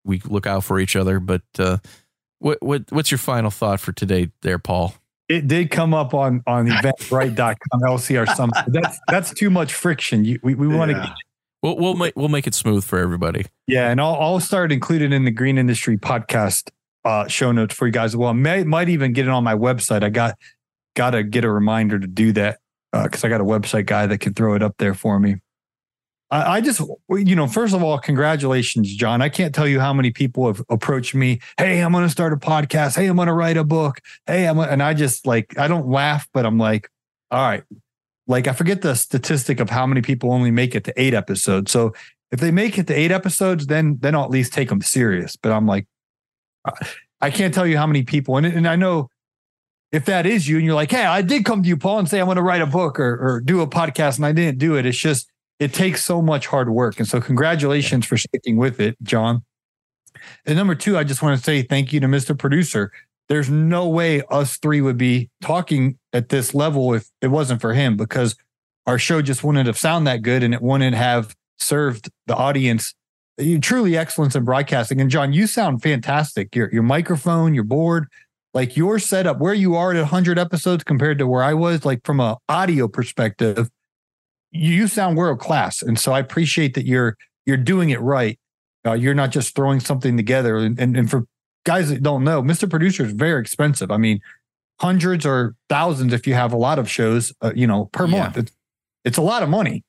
we 0.04 0.22
look 0.24 0.46
out 0.46 0.62
for 0.62 0.78
each 0.78 0.94
other. 0.94 1.18
But 1.18 1.42
uh, 1.58 1.78
what, 2.38 2.62
what 2.62 2.84
what's 2.90 3.10
your 3.10 3.18
final 3.18 3.50
thought 3.50 3.80
for 3.80 3.90
today, 3.90 4.30
there, 4.42 4.60
Paul? 4.60 4.94
It 5.28 5.48
did 5.48 5.72
come 5.72 5.92
up 5.92 6.14
on 6.14 6.44
on 6.46 6.68
eventbrite.com 6.68 7.80
LCR 7.80 8.32
summit. 8.36 8.58
That's 8.68 9.00
that's 9.08 9.34
too 9.34 9.50
much 9.50 9.74
friction. 9.74 10.24
You, 10.24 10.38
we 10.40 10.54
we 10.54 10.68
want 10.68 10.92
to. 10.92 11.14
We'll 11.64 11.76
we'll 11.76 11.94
make 11.94 12.14
we'll 12.14 12.28
make 12.28 12.46
it 12.46 12.54
smooth 12.54 12.84
for 12.84 13.00
everybody. 13.00 13.46
Yeah, 13.66 13.90
and 13.90 14.00
I'll 14.00 14.14
I'll 14.14 14.40
start 14.40 14.70
included 14.70 15.12
in 15.12 15.24
the 15.24 15.32
Green 15.32 15.58
Industry 15.58 15.98
podcast 15.98 16.70
uh, 17.04 17.26
show 17.28 17.52
notes 17.52 17.74
for 17.74 17.86
you 17.86 17.92
guys. 17.92 18.16
Well, 18.16 18.34
may 18.34 18.64
might 18.64 18.88
even 18.88 19.12
get 19.12 19.26
it 19.26 19.30
on 19.30 19.44
my 19.44 19.54
website. 19.54 20.02
I 20.02 20.10
got 20.10 20.36
got 20.94 21.10
to 21.10 21.22
get 21.22 21.44
a 21.44 21.50
reminder 21.50 21.98
to 21.98 22.06
do 22.06 22.32
that 22.32 22.58
because 22.92 23.24
uh, 23.24 23.26
I 23.26 23.30
got 23.30 23.40
a 23.40 23.44
website 23.44 23.86
guy 23.86 24.06
that 24.06 24.18
can 24.18 24.34
throw 24.34 24.54
it 24.54 24.62
up 24.62 24.76
there 24.78 24.94
for 24.94 25.18
me. 25.18 25.36
I, 26.30 26.56
I 26.56 26.60
just, 26.60 26.80
you 27.10 27.36
know, 27.36 27.46
first 27.46 27.74
of 27.74 27.82
all, 27.82 27.98
congratulations, 27.98 28.94
John. 28.94 29.22
I 29.22 29.28
can't 29.28 29.54
tell 29.54 29.68
you 29.68 29.80
how 29.80 29.92
many 29.92 30.10
people 30.10 30.46
have 30.46 30.62
approached 30.68 31.14
me. 31.14 31.40
Hey, 31.58 31.80
I'm 31.80 31.92
going 31.92 32.04
to 32.04 32.10
start 32.10 32.32
a 32.32 32.36
podcast. 32.36 32.96
Hey, 32.96 33.06
I'm 33.06 33.16
going 33.16 33.28
to 33.28 33.34
write 33.34 33.56
a 33.56 33.64
book. 33.64 34.00
Hey, 34.26 34.46
I'm, 34.46 34.58
and 34.58 34.82
I 34.82 34.94
just 34.94 35.26
like, 35.26 35.56
I 35.58 35.68
don't 35.68 35.88
laugh, 35.88 36.26
but 36.32 36.46
I'm 36.46 36.58
like, 36.58 36.88
all 37.30 37.42
right. 37.42 37.64
Like, 38.26 38.46
I 38.46 38.52
forget 38.52 38.82
the 38.82 38.94
statistic 38.94 39.60
of 39.60 39.68
how 39.68 39.86
many 39.86 40.00
people 40.00 40.32
only 40.32 40.50
make 40.50 40.74
it 40.74 40.84
to 40.84 41.00
eight 41.00 41.12
episodes. 41.12 41.70
So 41.70 41.92
if 42.30 42.40
they 42.40 42.50
make 42.50 42.78
it 42.78 42.86
to 42.86 42.94
eight 42.94 43.10
episodes, 43.10 43.66
then 43.66 43.98
then 44.00 44.14
I'll 44.14 44.24
at 44.24 44.30
least 44.30 44.52
take 44.52 44.68
them 44.68 44.80
serious. 44.80 45.36
But 45.36 45.52
I'm 45.52 45.66
like, 45.66 45.86
I 47.20 47.30
can't 47.30 47.54
tell 47.54 47.66
you 47.66 47.76
how 47.76 47.86
many 47.86 48.02
people, 48.02 48.36
and, 48.36 48.46
and 48.46 48.66
I 48.66 48.76
know 48.76 49.08
if 49.92 50.06
that 50.06 50.26
is 50.26 50.48
you 50.48 50.56
and 50.56 50.64
you're 50.64 50.74
like, 50.74 50.90
hey, 50.90 51.04
I 51.04 51.22
did 51.22 51.44
come 51.44 51.62
to 51.62 51.68
you, 51.68 51.76
Paul, 51.76 51.98
and 51.98 52.08
say 52.08 52.18
I'm 52.18 52.26
going 52.26 52.36
to 52.36 52.42
write 52.42 52.62
a 52.62 52.66
book 52.66 52.98
or, 52.98 53.14
or 53.14 53.40
do 53.40 53.60
a 53.60 53.66
podcast, 53.66 54.16
and 54.16 54.26
I 54.26 54.32
didn't 54.32 54.58
do 54.58 54.74
it. 54.76 54.86
It's 54.86 54.98
just 54.98 55.30
it 55.58 55.72
takes 55.72 56.04
so 56.04 56.20
much 56.20 56.46
hard 56.48 56.70
work. 56.70 56.98
And 56.98 57.06
so 57.06 57.20
congratulations 57.20 58.06
for 58.06 58.16
sticking 58.16 58.56
with 58.56 58.80
it, 58.80 58.96
John. 59.02 59.44
And 60.44 60.56
number 60.56 60.74
two, 60.74 60.98
I 60.98 61.04
just 61.04 61.22
want 61.22 61.38
to 61.38 61.44
say 61.44 61.62
thank 61.62 61.92
you 61.92 62.00
to 62.00 62.06
Mr. 62.06 62.36
Producer. 62.36 62.90
There's 63.28 63.48
no 63.48 63.88
way 63.88 64.22
us 64.30 64.56
three 64.56 64.80
would 64.80 64.98
be 64.98 65.30
talking 65.40 65.98
at 66.12 66.30
this 66.30 66.54
level 66.54 66.92
if 66.94 67.08
it 67.20 67.28
wasn't 67.28 67.60
for 67.60 67.74
him 67.74 67.96
because 67.96 68.34
our 68.86 68.98
show 68.98 69.22
just 69.22 69.44
wouldn't 69.44 69.66
have 69.66 69.78
sound 69.78 70.06
that 70.06 70.22
good 70.22 70.42
and 70.42 70.52
it 70.52 70.60
wouldn't 70.60 70.96
have 70.96 71.36
served 71.58 72.10
the 72.26 72.34
audience. 72.34 72.94
You 73.38 73.58
truly 73.60 73.96
excellence 73.96 74.36
in 74.36 74.44
broadcasting. 74.44 75.00
And 75.00 75.10
John, 75.10 75.32
you 75.32 75.46
sound 75.46 75.82
fantastic. 75.82 76.54
Your 76.54 76.70
your 76.72 76.82
microphone, 76.82 77.54
your 77.54 77.64
board, 77.64 78.06
like 78.54 78.76
your 78.76 78.98
setup, 78.98 79.38
where 79.38 79.54
you 79.54 79.74
are 79.74 79.92
at 79.92 79.96
100 79.96 80.38
episodes 80.38 80.84
compared 80.84 81.18
to 81.18 81.26
where 81.26 81.42
I 81.42 81.54
was, 81.54 81.84
like 81.84 82.04
from 82.04 82.20
an 82.20 82.36
audio 82.48 82.88
perspective, 82.88 83.70
you 84.50 84.86
sound 84.86 85.16
world 85.16 85.40
class, 85.40 85.82
and 85.82 85.98
so 85.98 86.12
I 86.12 86.18
appreciate 86.18 86.74
that 86.74 86.86
you're 86.86 87.16
you're 87.46 87.56
doing 87.56 87.90
it 87.90 88.00
right. 88.00 88.38
Uh, 88.86 88.92
you're 88.92 89.14
not 89.14 89.30
just 89.30 89.54
throwing 89.54 89.80
something 89.80 90.16
together. 90.16 90.58
And, 90.58 90.78
and 90.78 90.96
and 90.96 91.10
for 91.10 91.24
guys 91.64 91.88
that 91.88 92.02
don't 92.02 92.24
know, 92.24 92.42
Mr. 92.42 92.68
Producer 92.68 93.04
is 93.04 93.12
very 93.12 93.40
expensive. 93.40 93.90
I 93.90 93.96
mean, 93.96 94.20
hundreds 94.80 95.24
or 95.24 95.54
thousands 95.68 96.12
if 96.12 96.26
you 96.26 96.34
have 96.34 96.52
a 96.52 96.56
lot 96.56 96.78
of 96.78 96.90
shows, 96.90 97.32
uh, 97.40 97.52
you 97.54 97.66
know, 97.66 97.86
per 97.86 98.06
yeah. 98.06 98.22
month. 98.22 98.36
It's 98.36 98.52
it's 99.04 99.18
a 99.18 99.22
lot 99.22 99.42
of 99.42 99.48
money. 99.48 99.84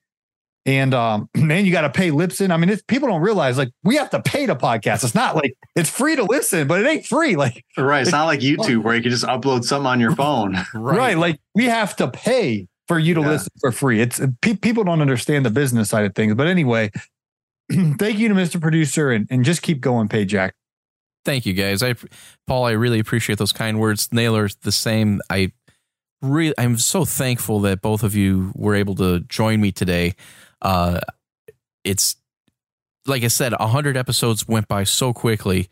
And 0.66 0.94
um, 0.94 1.28
man, 1.36 1.66
you 1.66 1.72
got 1.72 1.82
to 1.82 1.90
pay 1.90 2.10
Lipson. 2.10 2.50
I 2.50 2.56
mean, 2.56 2.70
it's, 2.70 2.82
people 2.82 3.08
don't 3.08 3.20
realize 3.20 3.58
like 3.58 3.70
we 3.82 3.96
have 3.96 4.10
to 4.10 4.20
pay 4.22 4.46
to 4.46 4.54
podcast. 4.54 5.04
It's 5.04 5.14
not 5.14 5.36
like 5.36 5.54
it's 5.76 5.90
free 5.90 6.16
to 6.16 6.24
listen, 6.24 6.66
but 6.66 6.80
it 6.80 6.86
ain't 6.86 7.06
free. 7.06 7.36
Like 7.36 7.64
right, 7.76 8.02
it's 8.02 8.12
not 8.12 8.24
like 8.24 8.40
YouTube 8.40 8.82
where 8.82 8.94
you 8.94 9.02
can 9.02 9.10
just 9.10 9.24
upload 9.24 9.64
something 9.64 9.86
on 9.86 10.00
your 10.00 10.14
phone. 10.16 10.54
right. 10.74 10.98
right. 10.98 11.18
Like 11.18 11.40
we 11.54 11.64
have 11.66 11.96
to 11.96 12.08
pay 12.08 12.66
for 12.88 12.98
you 12.98 13.14
to 13.14 13.20
yeah. 13.20 13.28
listen 13.28 13.52
for 13.60 13.72
free. 13.72 14.00
It's 14.00 14.20
pe- 14.40 14.56
people 14.56 14.84
don't 14.84 15.00
understand 15.00 15.46
the 15.46 15.50
business 15.50 15.88
side 15.88 16.04
of 16.04 16.14
things. 16.14 16.34
But 16.34 16.46
anyway, 16.46 16.90
thank 17.70 18.18
you 18.18 18.28
to 18.28 18.34
Mr. 18.34 18.60
Producer 18.60 19.10
and, 19.10 19.26
and 19.30 19.44
just 19.44 19.62
keep 19.62 19.80
going, 19.80 20.08
Pajak. 20.08 20.52
Thank 21.24 21.46
you 21.46 21.54
guys. 21.54 21.82
I 21.82 21.94
Paul, 22.46 22.66
I 22.66 22.72
really 22.72 22.98
appreciate 22.98 23.38
those 23.38 23.52
kind 23.52 23.80
words. 23.80 24.10
Naylor, 24.12 24.48
the 24.62 24.72
same. 24.72 25.22
I 25.30 25.52
really 26.20 26.54
I'm 26.58 26.76
so 26.76 27.04
thankful 27.04 27.60
that 27.60 27.80
both 27.80 28.02
of 28.02 28.14
you 28.14 28.52
were 28.54 28.74
able 28.74 28.94
to 28.96 29.20
join 29.20 29.60
me 29.60 29.72
today. 29.72 30.14
Uh 30.64 31.00
it's 31.84 32.16
like 33.06 33.22
I 33.22 33.28
said, 33.28 33.52
hundred 33.52 33.96
episodes 33.96 34.48
went 34.48 34.66
by 34.66 34.84
so 34.84 35.12
quickly, 35.12 35.68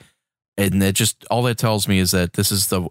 and 0.56 0.80
that 0.82 0.94
just 0.94 1.24
all 1.30 1.42
that 1.44 1.58
tells 1.58 1.88
me 1.88 1.98
is 1.98 2.10
that 2.10 2.34
this 2.34 2.52
is 2.52 2.68
the 2.68 2.86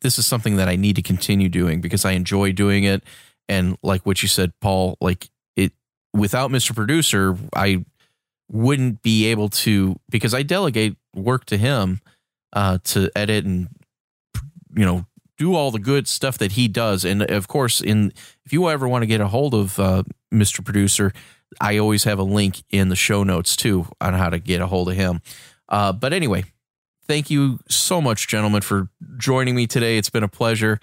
this 0.00 0.18
is 0.18 0.26
something 0.26 0.56
that 0.56 0.68
I 0.68 0.76
need 0.76 0.96
to 0.96 1.02
continue 1.02 1.48
doing 1.48 1.80
because 1.80 2.04
I 2.04 2.12
enjoy 2.12 2.52
doing 2.52 2.84
it. 2.84 3.02
And 3.48 3.76
like 3.82 4.04
what 4.04 4.22
you 4.22 4.28
said, 4.28 4.52
Paul, 4.60 4.96
like 5.00 5.28
it 5.56 5.72
without 6.12 6.50
Mr. 6.50 6.74
Producer, 6.74 7.36
I 7.54 7.84
wouldn't 8.50 9.02
be 9.02 9.26
able 9.26 9.48
to 9.48 9.98
because 10.08 10.34
I 10.34 10.42
delegate 10.42 10.96
work 11.14 11.44
to 11.46 11.56
him 11.56 12.00
uh, 12.52 12.78
to 12.84 13.10
edit 13.14 13.44
and 13.44 13.68
you 14.74 14.84
know 14.84 15.06
do 15.38 15.54
all 15.54 15.70
the 15.70 15.78
good 15.78 16.08
stuff 16.08 16.38
that 16.38 16.52
he 16.52 16.68
does. 16.68 17.04
And 17.04 17.22
of 17.22 17.48
course, 17.48 17.80
in 17.80 18.12
if 18.44 18.52
you 18.52 18.68
ever 18.68 18.88
want 18.88 19.02
to 19.02 19.06
get 19.06 19.20
a 19.20 19.28
hold 19.28 19.54
of 19.54 19.78
uh, 19.78 20.02
Mr. 20.32 20.64
Producer, 20.64 21.12
I 21.60 21.78
always 21.78 22.04
have 22.04 22.18
a 22.18 22.24
link 22.24 22.62
in 22.70 22.88
the 22.88 22.96
show 22.96 23.22
notes 23.22 23.56
too 23.56 23.86
on 24.00 24.14
how 24.14 24.30
to 24.30 24.38
get 24.38 24.60
a 24.60 24.66
hold 24.66 24.88
of 24.88 24.96
him. 24.96 25.20
Uh, 25.68 25.92
but 25.92 26.12
anyway, 26.12 26.44
thank 27.06 27.30
you 27.30 27.60
so 27.68 28.00
much, 28.00 28.28
gentlemen, 28.28 28.62
for 28.62 28.88
joining 29.18 29.54
me 29.54 29.66
today. 29.66 29.98
It's 29.98 30.10
been 30.10 30.22
a 30.22 30.28
pleasure. 30.28 30.80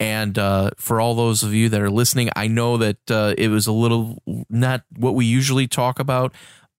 And 0.00 0.38
uh, 0.38 0.70
for 0.76 1.00
all 1.00 1.14
those 1.14 1.42
of 1.42 1.54
you 1.54 1.68
that 1.68 1.80
are 1.80 1.90
listening, 1.90 2.28
I 2.34 2.48
know 2.48 2.76
that 2.78 3.10
uh, 3.10 3.34
it 3.38 3.48
was 3.48 3.66
a 3.66 3.72
little 3.72 4.22
not 4.50 4.82
what 4.96 5.14
we 5.14 5.24
usually 5.24 5.68
talk 5.68 6.00
about, 6.00 6.34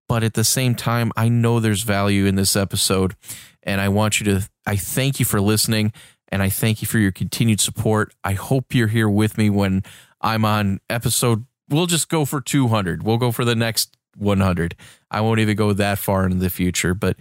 but 0.07 0.23
at 0.23 0.33
the 0.33 0.43
same 0.43 0.75
time, 0.75 1.11
I 1.15 1.29
know 1.29 1.59
there's 1.59 1.83
value 1.83 2.25
in 2.25 2.35
this 2.35 2.55
episode. 2.55 3.15
And 3.63 3.81
I 3.81 3.89
want 3.89 4.19
you 4.19 4.25
to, 4.25 4.49
I 4.65 4.75
thank 4.75 5.19
you 5.19 5.25
for 5.25 5.41
listening 5.41 5.91
and 6.29 6.43
I 6.43 6.49
thank 6.49 6.81
you 6.81 6.87
for 6.87 6.99
your 6.99 7.11
continued 7.11 7.61
support. 7.61 8.13
I 8.23 8.33
hope 8.33 8.75
you're 8.75 8.87
here 8.87 9.09
with 9.09 9.37
me 9.37 9.49
when 9.49 9.83
I'm 10.21 10.45
on 10.45 10.79
episode. 10.89 11.45
We'll 11.69 11.87
just 11.87 12.09
go 12.09 12.25
for 12.25 12.41
200. 12.41 13.03
We'll 13.03 13.17
go 13.17 13.31
for 13.31 13.45
the 13.45 13.55
next 13.55 13.97
100. 14.17 14.75
I 15.09 15.21
won't 15.21 15.39
even 15.39 15.55
go 15.55 15.73
that 15.73 15.99
far 15.99 16.25
into 16.25 16.37
the 16.37 16.49
future, 16.49 16.93
but 16.93 17.17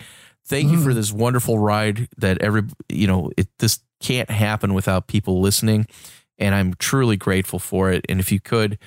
Thank 0.47 0.71
you 0.71 0.81
for 0.81 0.91
mm. 0.91 0.95
this 0.95 1.11
wonderful 1.11 1.59
ride 1.59 2.09
that 2.19 2.43
every, 2.43 2.65
you 2.91 3.07
know, 3.07 3.31
it, 3.37 3.49
this 3.61 3.81
can't 4.01 4.29
happen 4.29 4.75
without 4.75 5.07
people 5.07 5.41
listening. 5.41 5.87
And 6.39 6.55
I'm 6.55 6.75
truly 6.75 7.17
grateful 7.17 7.59
for 7.59 7.91
it. 7.91 8.05
And 8.09 8.21
if 8.21 8.31
you 8.31 8.41
could 8.41 8.79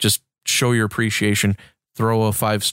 just 0.00 0.22
show 0.44 0.72
your 0.72 0.86
appreciation, 0.86 1.56
throw 1.94 2.24
a 2.24 2.32
five, 2.32 2.70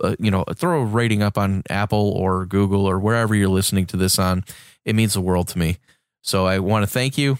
uh, 0.00 0.16
you 0.18 0.30
know, 0.30 0.44
throw 0.54 0.80
a 0.80 0.84
rating 0.84 1.22
up 1.22 1.36
on 1.36 1.62
Apple 1.68 2.12
or 2.12 2.46
Google 2.46 2.86
or 2.86 2.98
wherever 2.98 3.34
you're 3.34 3.48
listening 3.48 3.84
to 3.86 3.98
this 3.98 4.18
on. 4.18 4.44
It 4.86 4.94
means 4.94 5.12
the 5.12 5.20
world 5.20 5.48
to 5.48 5.58
me. 5.58 5.76
So 6.22 6.46
I 6.46 6.60
want 6.60 6.84
to 6.84 6.86
thank 6.86 7.18
you. 7.18 7.38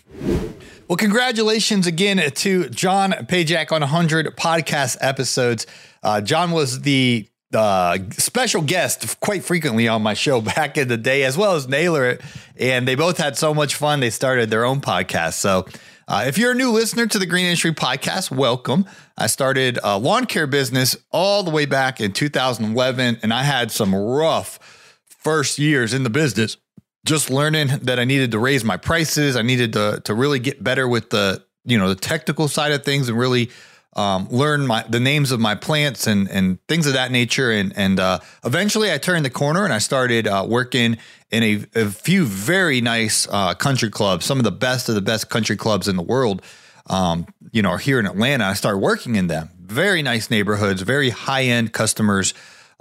Well, 0.87 0.99
congratulations 0.99 1.87
again 1.87 2.19
to 2.19 2.69
John 2.69 3.13
Pajak 3.13 3.73
on 3.73 3.81
100 3.81 4.37
podcast 4.37 4.99
episodes. 5.01 5.67
Uh, 6.03 6.21
John 6.21 6.51
was 6.51 6.83
the 6.83 7.27
uh, 7.55 7.97
special 8.11 8.61
guest 8.61 9.19
quite 9.21 9.45
frequently 9.45 9.89
on 9.89 10.03
my 10.03 10.13
show 10.13 10.41
back 10.43 10.77
in 10.77 10.89
the 10.89 10.99
day, 10.99 11.23
as 11.23 11.39
well 11.39 11.55
as 11.55 11.67
Naylor. 11.67 12.19
And 12.59 12.87
they 12.87 12.97
both 12.97 13.17
had 13.17 13.39
so 13.39 13.55
much 13.55 13.77
fun. 13.77 14.01
They 14.01 14.11
started 14.11 14.51
their 14.51 14.67
own 14.67 14.83
podcast. 14.83 15.35
So, 15.35 15.65
uh, 16.07 16.25
if 16.27 16.37
you're 16.37 16.53
a 16.53 16.55
new 16.55 16.71
listener 16.71 17.07
to 17.07 17.19
the 17.19 17.25
Green 17.25 17.47
Industry 17.47 17.73
Podcast, 17.73 18.31
welcome. 18.31 18.85
I 19.17 19.27
started 19.27 19.79
a 19.83 19.99
lawn 19.99 20.27
care 20.27 20.47
business 20.47 20.99
all 21.13 21.43
the 21.45 21.51
way 21.51 21.65
back 21.65 21.99
in 21.99 22.13
2011, 22.13 23.21
and 23.23 23.33
I 23.33 23.43
had 23.43 23.71
some 23.71 23.95
rough 23.95 24.59
first 25.07 25.59
years 25.59 25.95
in 25.95 26.03
the 26.03 26.11
business. 26.11 26.59
Just 27.05 27.31
learning 27.31 27.69
that 27.83 27.99
I 27.99 28.05
needed 28.05 28.31
to 28.33 28.39
raise 28.39 28.65
my 28.65 28.77
prices. 28.77 29.37
I 29.37 29.43
needed 29.43 29.75
to 29.75 30.01
to 30.05 30.15
really 30.15 30.39
get 30.39 30.63
better 30.63 30.89
with 30.89 31.11
the 31.11 31.45
you 31.65 31.79
know 31.79 31.89
the 31.89 31.95
technical 31.95 32.49
side 32.49 32.73
of 32.73 32.85
things 32.85 33.09
and 33.09 33.19
really 33.19 33.51
um, 33.97 34.29
learn 34.31 34.67
my 34.67 34.85
the 34.89 35.01
names 35.01 35.31
of 35.31 35.41
my 35.41 35.55
plants 35.55 36.07
and 36.07 36.29
and 36.31 36.59
things 36.67 36.87
of 36.87 36.95
that 36.95 37.11
nature. 37.11 37.51
And 37.51 37.73
and 37.77 38.01
uh, 38.01 38.19
eventually, 38.45 38.93
I 38.93 38.99
turned 38.99 39.25
the 39.25 39.31
corner 39.31 39.65
and 39.65 39.73
I 39.73 39.79
started 39.79 40.27
uh, 40.27 40.45
working 40.49 40.99
in 41.31 41.43
a, 41.43 41.65
a, 41.75 41.91
few 41.91 42.25
very 42.25 42.81
nice 42.81 43.27
uh, 43.29 43.55
country 43.55 43.91
clubs, 43.91 44.25
some 44.25 44.39
of 44.39 44.45
the 44.45 44.53
best 44.53 44.89
of 44.89 44.95
the 44.95 45.03
best 45.03 45.31
country 45.31 45.57
clubs 45.57 45.89
in 45.89 45.97
the 45.97 46.03
world. 46.03 46.43
Um, 46.87 47.27
you 47.51 47.63
know, 47.63 47.77
here 47.77 47.99
in 47.99 48.07
Atlanta, 48.07 48.45
I 48.45 48.55
started 48.55 48.79
working 48.79 49.17
in 49.17 49.27
them. 49.27 49.51
Very 49.59 50.03
nice 50.03 50.31
neighborhoods, 50.31 50.83
very 50.83 51.11
high 51.11 51.45
end 51.45 51.73
customers. 51.73 52.35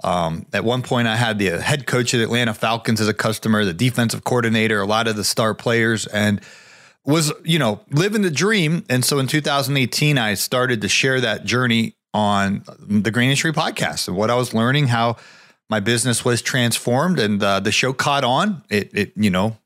Um, 0.04 0.46
at 0.52 0.64
one 0.64 0.82
point, 0.82 1.08
I 1.08 1.16
had 1.16 1.38
the 1.38 1.62
head 1.62 1.86
coach 1.86 2.12
of 2.12 2.20
the 2.20 2.24
Atlanta 2.24 2.52
Falcons 2.52 3.00
as 3.00 3.08
a 3.08 3.14
customer, 3.14 3.64
the 3.64 3.72
defensive 3.72 4.22
coordinator, 4.22 4.80
a 4.80 4.86
lot 4.86 5.08
of 5.08 5.16
the 5.16 5.24
star 5.24 5.54
players, 5.54 6.06
and 6.06 6.42
was, 7.06 7.32
you 7.42 7.58
know, 7.58 7.80
living 7.90 8.20
the 8.20 8.30
dream. 8.30 8.84
And 8.90 9.02
so 9.02 9.18
in 9.18 9.26
2018, 9.26 10.18
I 10.18 10.34
started 10.34 10.82
to 10.82 10.88
share 10.88 11.22
that 11.22 11.44
journey 11.44 11.96
on 12.12 12.64
the 12.78 13.10
Green 13.10 13.30
Industry 13.30 13.52
podcast 13.52 14.06
and 14.06 14.16
what 14.16 14.30
I 14.30 14.34
was 14.34 14.52
learning, 14.52 14.88
how 14.88 15.16
my 15.70 15.80
business 15.80 16.22
was 16.22 16.42
transformed, 16.42 17.18
and 17.18 17.42
uh, 17.42 17.60
the 17.60 17.72
show 17.72 17.94
caught 17.94 18.24
on. 18.24 18.62
It, 18.68 18.90
it, 18.92 19.12
you 19.16 19.30
know, 19.30 19.56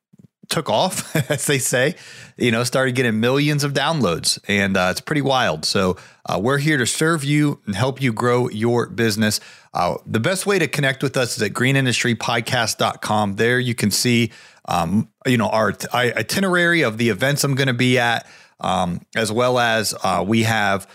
took 0.48 0.68
off, 0.68 1.14
as 1.30 1.46
they 1.46 1.58
say, 1.58 1.94
you 2.36 2.50
know, 2.50 2.64
started 2.64 2.94
getting 2.94 3.20
millions 3.20 3.64
of 3.64 3.72
downloads, 3.72 4.38
and 4.48 4.76
uh, 4.76 4.88
it's 4.90 5.00
pretty 5.00 5.22
wild. 5.22 5.64
So 5.64 5.96
uh, 6.26 6.38
we're 6.42 6.58
here 6.58 6.78
to 6.78 6.86
serve 6.86 7.24
you 7.24 7.60
and 7.66 7.74
help 7.74 8.00
you 8.00 8.12
grow 8.12 8.48
your 8.48 8.88
business. 8.88 9.40
Uh, 9.74 9.96
the 10.06 10.20
best 10.20 10.46
way 10.46 10.58
to 10.58 10.66
connect 10.66 11.02
with 11.02 11.16
us 11.16 11.36
is 11.36 11.42
at 11.42 11.52
greenindustrypodcast.com. 11.52 13.36
There 13.36 13.60
you 13.60 13.74
can 13.74 13.90
see, 13.90 14.30
um, 14.66 15.08
you 15.26 15.36
know, 15.36 15.48
our 15.48 15.72
t- 15.72 15.86
itinerary 15.92 16.82
of 16.82 16.98
the 16.98 17.10
events 17.10 17.44
I'm 17.44 17.54
going 17.54 17.68
to 17.68 17.74
be 17.74 17.98
at, 17.98 18.26
um, 18.60 19.02
as 19.14 19.30
well 19.30 19.58
as 19.58 19.94
uh, 20.02 20.24
we 20.26 20.44
have. 20.44 20.88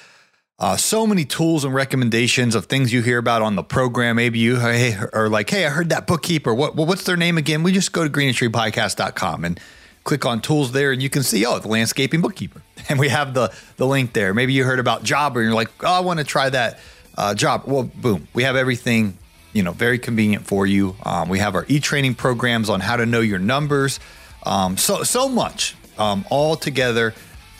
Uh, 0.59 0.77
so 0.77 1.07
many 1.07 1.25
tools 1.25 1.65
and 1.65 1.73
recommendations 1.73 2.53
of 2.53 2.67
things 2.67 2.93
you 2.93 3.01
hear 3.01 3.17
about 3.17 3.41
on 3.41 3.55
the 3.55 3.63
program. 3.63 4.17
Maybe 4.17 4.37
you 4.37 4.57
are 5.11 5.27
like, 5.27 5.49
hey, 5.49 5.65
I 5.65 5.69
heard 5.69 5.89
that 5.89 6.05
bookkeeper. 6.05 6.53
What, 6.53 6.75
what's 6.75 7.03
their 7.03 7.17
name 7.17 7.37
again? 7.39 7.63
We 7.63 7.71
just 7.71 7.91
go 7.91 8.03
to 8.03 8.09
greenindustrypodcast.com 8.09 9.45
and 9.45 9.59
click 10.03 10.25
on 10.25 10.41
tools 10.41 10.71
there, 10.71 10.91
and 10.91 11.01
you 11.01 11.09
can 11.09 11.23
see, 11.23 11.45
oh, 11.45 11.57
the 11.59 11.67
landscaping 11.67 12.21
bookkeeper. 12.21 12.61
And 12.89 12.99
we 12.99 13.07
have 13.07 13.33
the, 13.33 13.49
the 13.77 13.87
link 13.87 14.11
there. 14.11 14.33
Maybe 14.33 14.51
you 14.51 14.65
heard 14.65 14.77
about 14.79 15.03
Jobber 15.03 15.39
and 15.39 15.47
you're 15.47 15.55
like, 15.55 15.71
oh, 15.85 15.93
I 15.93 16.01
want 16.01 16.19
to 16.19 16.25
try 16.25 16.49
that 16.49 16.79
uh, 17.17 17.33
job. 17.33 17.63
Well, 17.65 17.83
boom, 17.83 18.27
we 18.33 18.43
have 18.43 18.57
everything, 18.57 19.17
you 19.53 19.63
know, 19.63 19.71
very 19.71 19.97
convenient 19.97 20.45
for 20.45 20.67
you. 20.67 20.97
Um, 21.05 21.29
we 21.29 21.39
have 21.39 21.55
our 21.55 21.65
e 21.69 21.79
training 21.79 22.15
programs 22.15 22.69
on 22.69 22.81
how 22.81 22.97
to 22.97 23.05
know 23.05 23.21
your 23.21 23.39
numbers. 23.39 24.01
Um, 24.45 24.75
so, 24.75 25.03
so 25.03 25.29
much 25.29 25.77
um, 25.97 26.25
all 26.29 26.57
together 26.57 27.13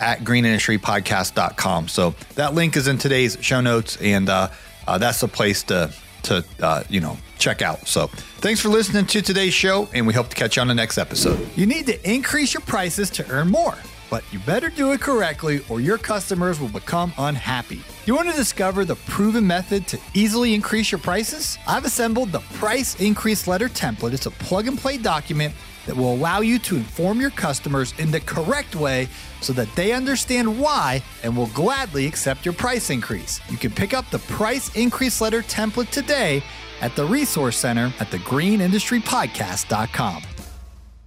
at 0.03 0.19
greenindustrypodcast.com. 0.19 1.87
So 1.87 2.13
that 2.35 2.53
link 2.53 2.75
is 2.75 2.87
in 2.87 2.97
today's 2.97 3.37
show 3.39 3.61
notes, 3.61 3.97
and 4.01 4.27
uh, 4.27 4.49
uh, 4.85 4.97
that's 4.97 5.21
the 5.21 5.29
place 5.29 5.63
to 5.63 5.91
to 6.23 6.43
uh, 6.61 6.83
you 6.89 6.99
know 6.99 7.17
check 7.37 7.61
out. 7.61 7.87
So 7.87 8.07
thanks 8.37 8.59
for 8.59 8.69
listening 8.69 9.05
to 9.07 9.21
today's 9.21 9.53
show, 9.53 9.87
and 9.93 10.05
we 10.05 10.13
hope 10.13 10.29
to 10.29 10.35
catch 10.35 10.57
you 10.57 10.61
on 10.61 10.67
the 10.67 10.75
next 10.75 10.97
episode. 10.97 11.39
You 11.55 11.65
need 11.65 11.87
to 11.87 12.09
increase 12.09 12.53
your 12.53 12.61
prices 12.61 13.09
to 13.11 13.29
earn 13.29 13.49
more, 13.49 13.75
but 14.09 14.23
you 14.33 14.39
better 14.39 14.69
do 14.69 14.91
it 14.91 14.99
correctly, 14.99 15.63
or 15.69 15.79
your 15.79 15.97
customers 15.97 16.59
will 16.59 16.69
become 16.69 17.13
unhappy. 17.17 17.81
You 18.05 18.15
want 18.15 18.29
to 18.29 18.35
discover 18.35 18.83
the 18.83 18.95
proven 18.95 19.47
method 19.47 19.87
to 19.87 19.99
easily 20.13 20.53
increase 20.53 20.91
your 20.91 20.99
prices? 20.99 21.57
I've 21.65 21.85
assembled 21.85 22.33
the 22.33 22.41
Price 22.59 22.99
Increase 22.99 23.47
Letter 23.47 23.69
template. 23.69 24.13
It's 24.13 24.25
a 24.25 24.31
plug 24.31 24.67
and 24.67 24.77
play 24.77 24.97
document 24.97 25.53
that 25.85 25.95
will 25.95 26.13
allow 26.13 26.41
you 26.41 26.59
to 26.59 26.75
inform 26.75 27.21
your 27.21 27.29
customers 27.31 27.93
in 27.97 28.11
the 28.11 28.19
correct 28.19 28.75
way 28.75 29.07
so 29.41 29.53
that 29.53 29.73
they 29.75 29.91
understand 29.91 30.59
why 30.59 31.03
and 31.23 31.35
will 31.35 31.47
gladly 31.47 32.07
accept 32.07 32.45
your 32.45 32.53
price 32.53 32.89
increase. 32.89 33.39
You 33.49 33.57
can 33.57 33.71
pick 33.71 33.93
up 33.93 34.09
the 34.09 34.19
price 34.19 34.73
increase 34.75 35.21
letter 35.21 35.41
template 35.41 35.91
today 35.91 36.43
at 36.81 36.95
the 36.95 37.05
Resource 37.05 37.57
Center 37.57 37.93
at 37.99 38.07
thegreenindustrypodcast.com. 38.07 40.23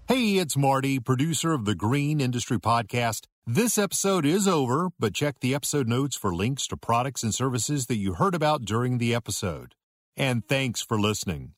Hey, 0.09 0.37
it's 0.37 0.57
Marty, 0.57 1.01
producer 1.01 1.53
of 1.53 1.65
the 1.65 1.75
Green 1.75 2.21
Industry 2.21 2.59
Podcast. 2.59 3.27
This 3.45 3.77
episode 3.77 4.25
is 4.25 4.47
over, 4.47 4.91
but 4.99 5.15
check 5.15 5.41
the 5.41 5.55
episode 5.55 5.89
notes 5.89 6.17
for 6.17 6.35
links 6.35 6.67
to 6.69 6.77
products 6.77 7.23
and 7.23 7.35
services 7.35 7.87
that 7.87 7.97
you 7.97 8.15
heard 8.15 8.35
about 8.35 8.65
during 8.65 8.99
the 8.99 9.15
episode. 9.15 9.75
And 10.17 10.47
thanks 10.47 10.81
for 10.81 10.99
listening. 10.99 11.53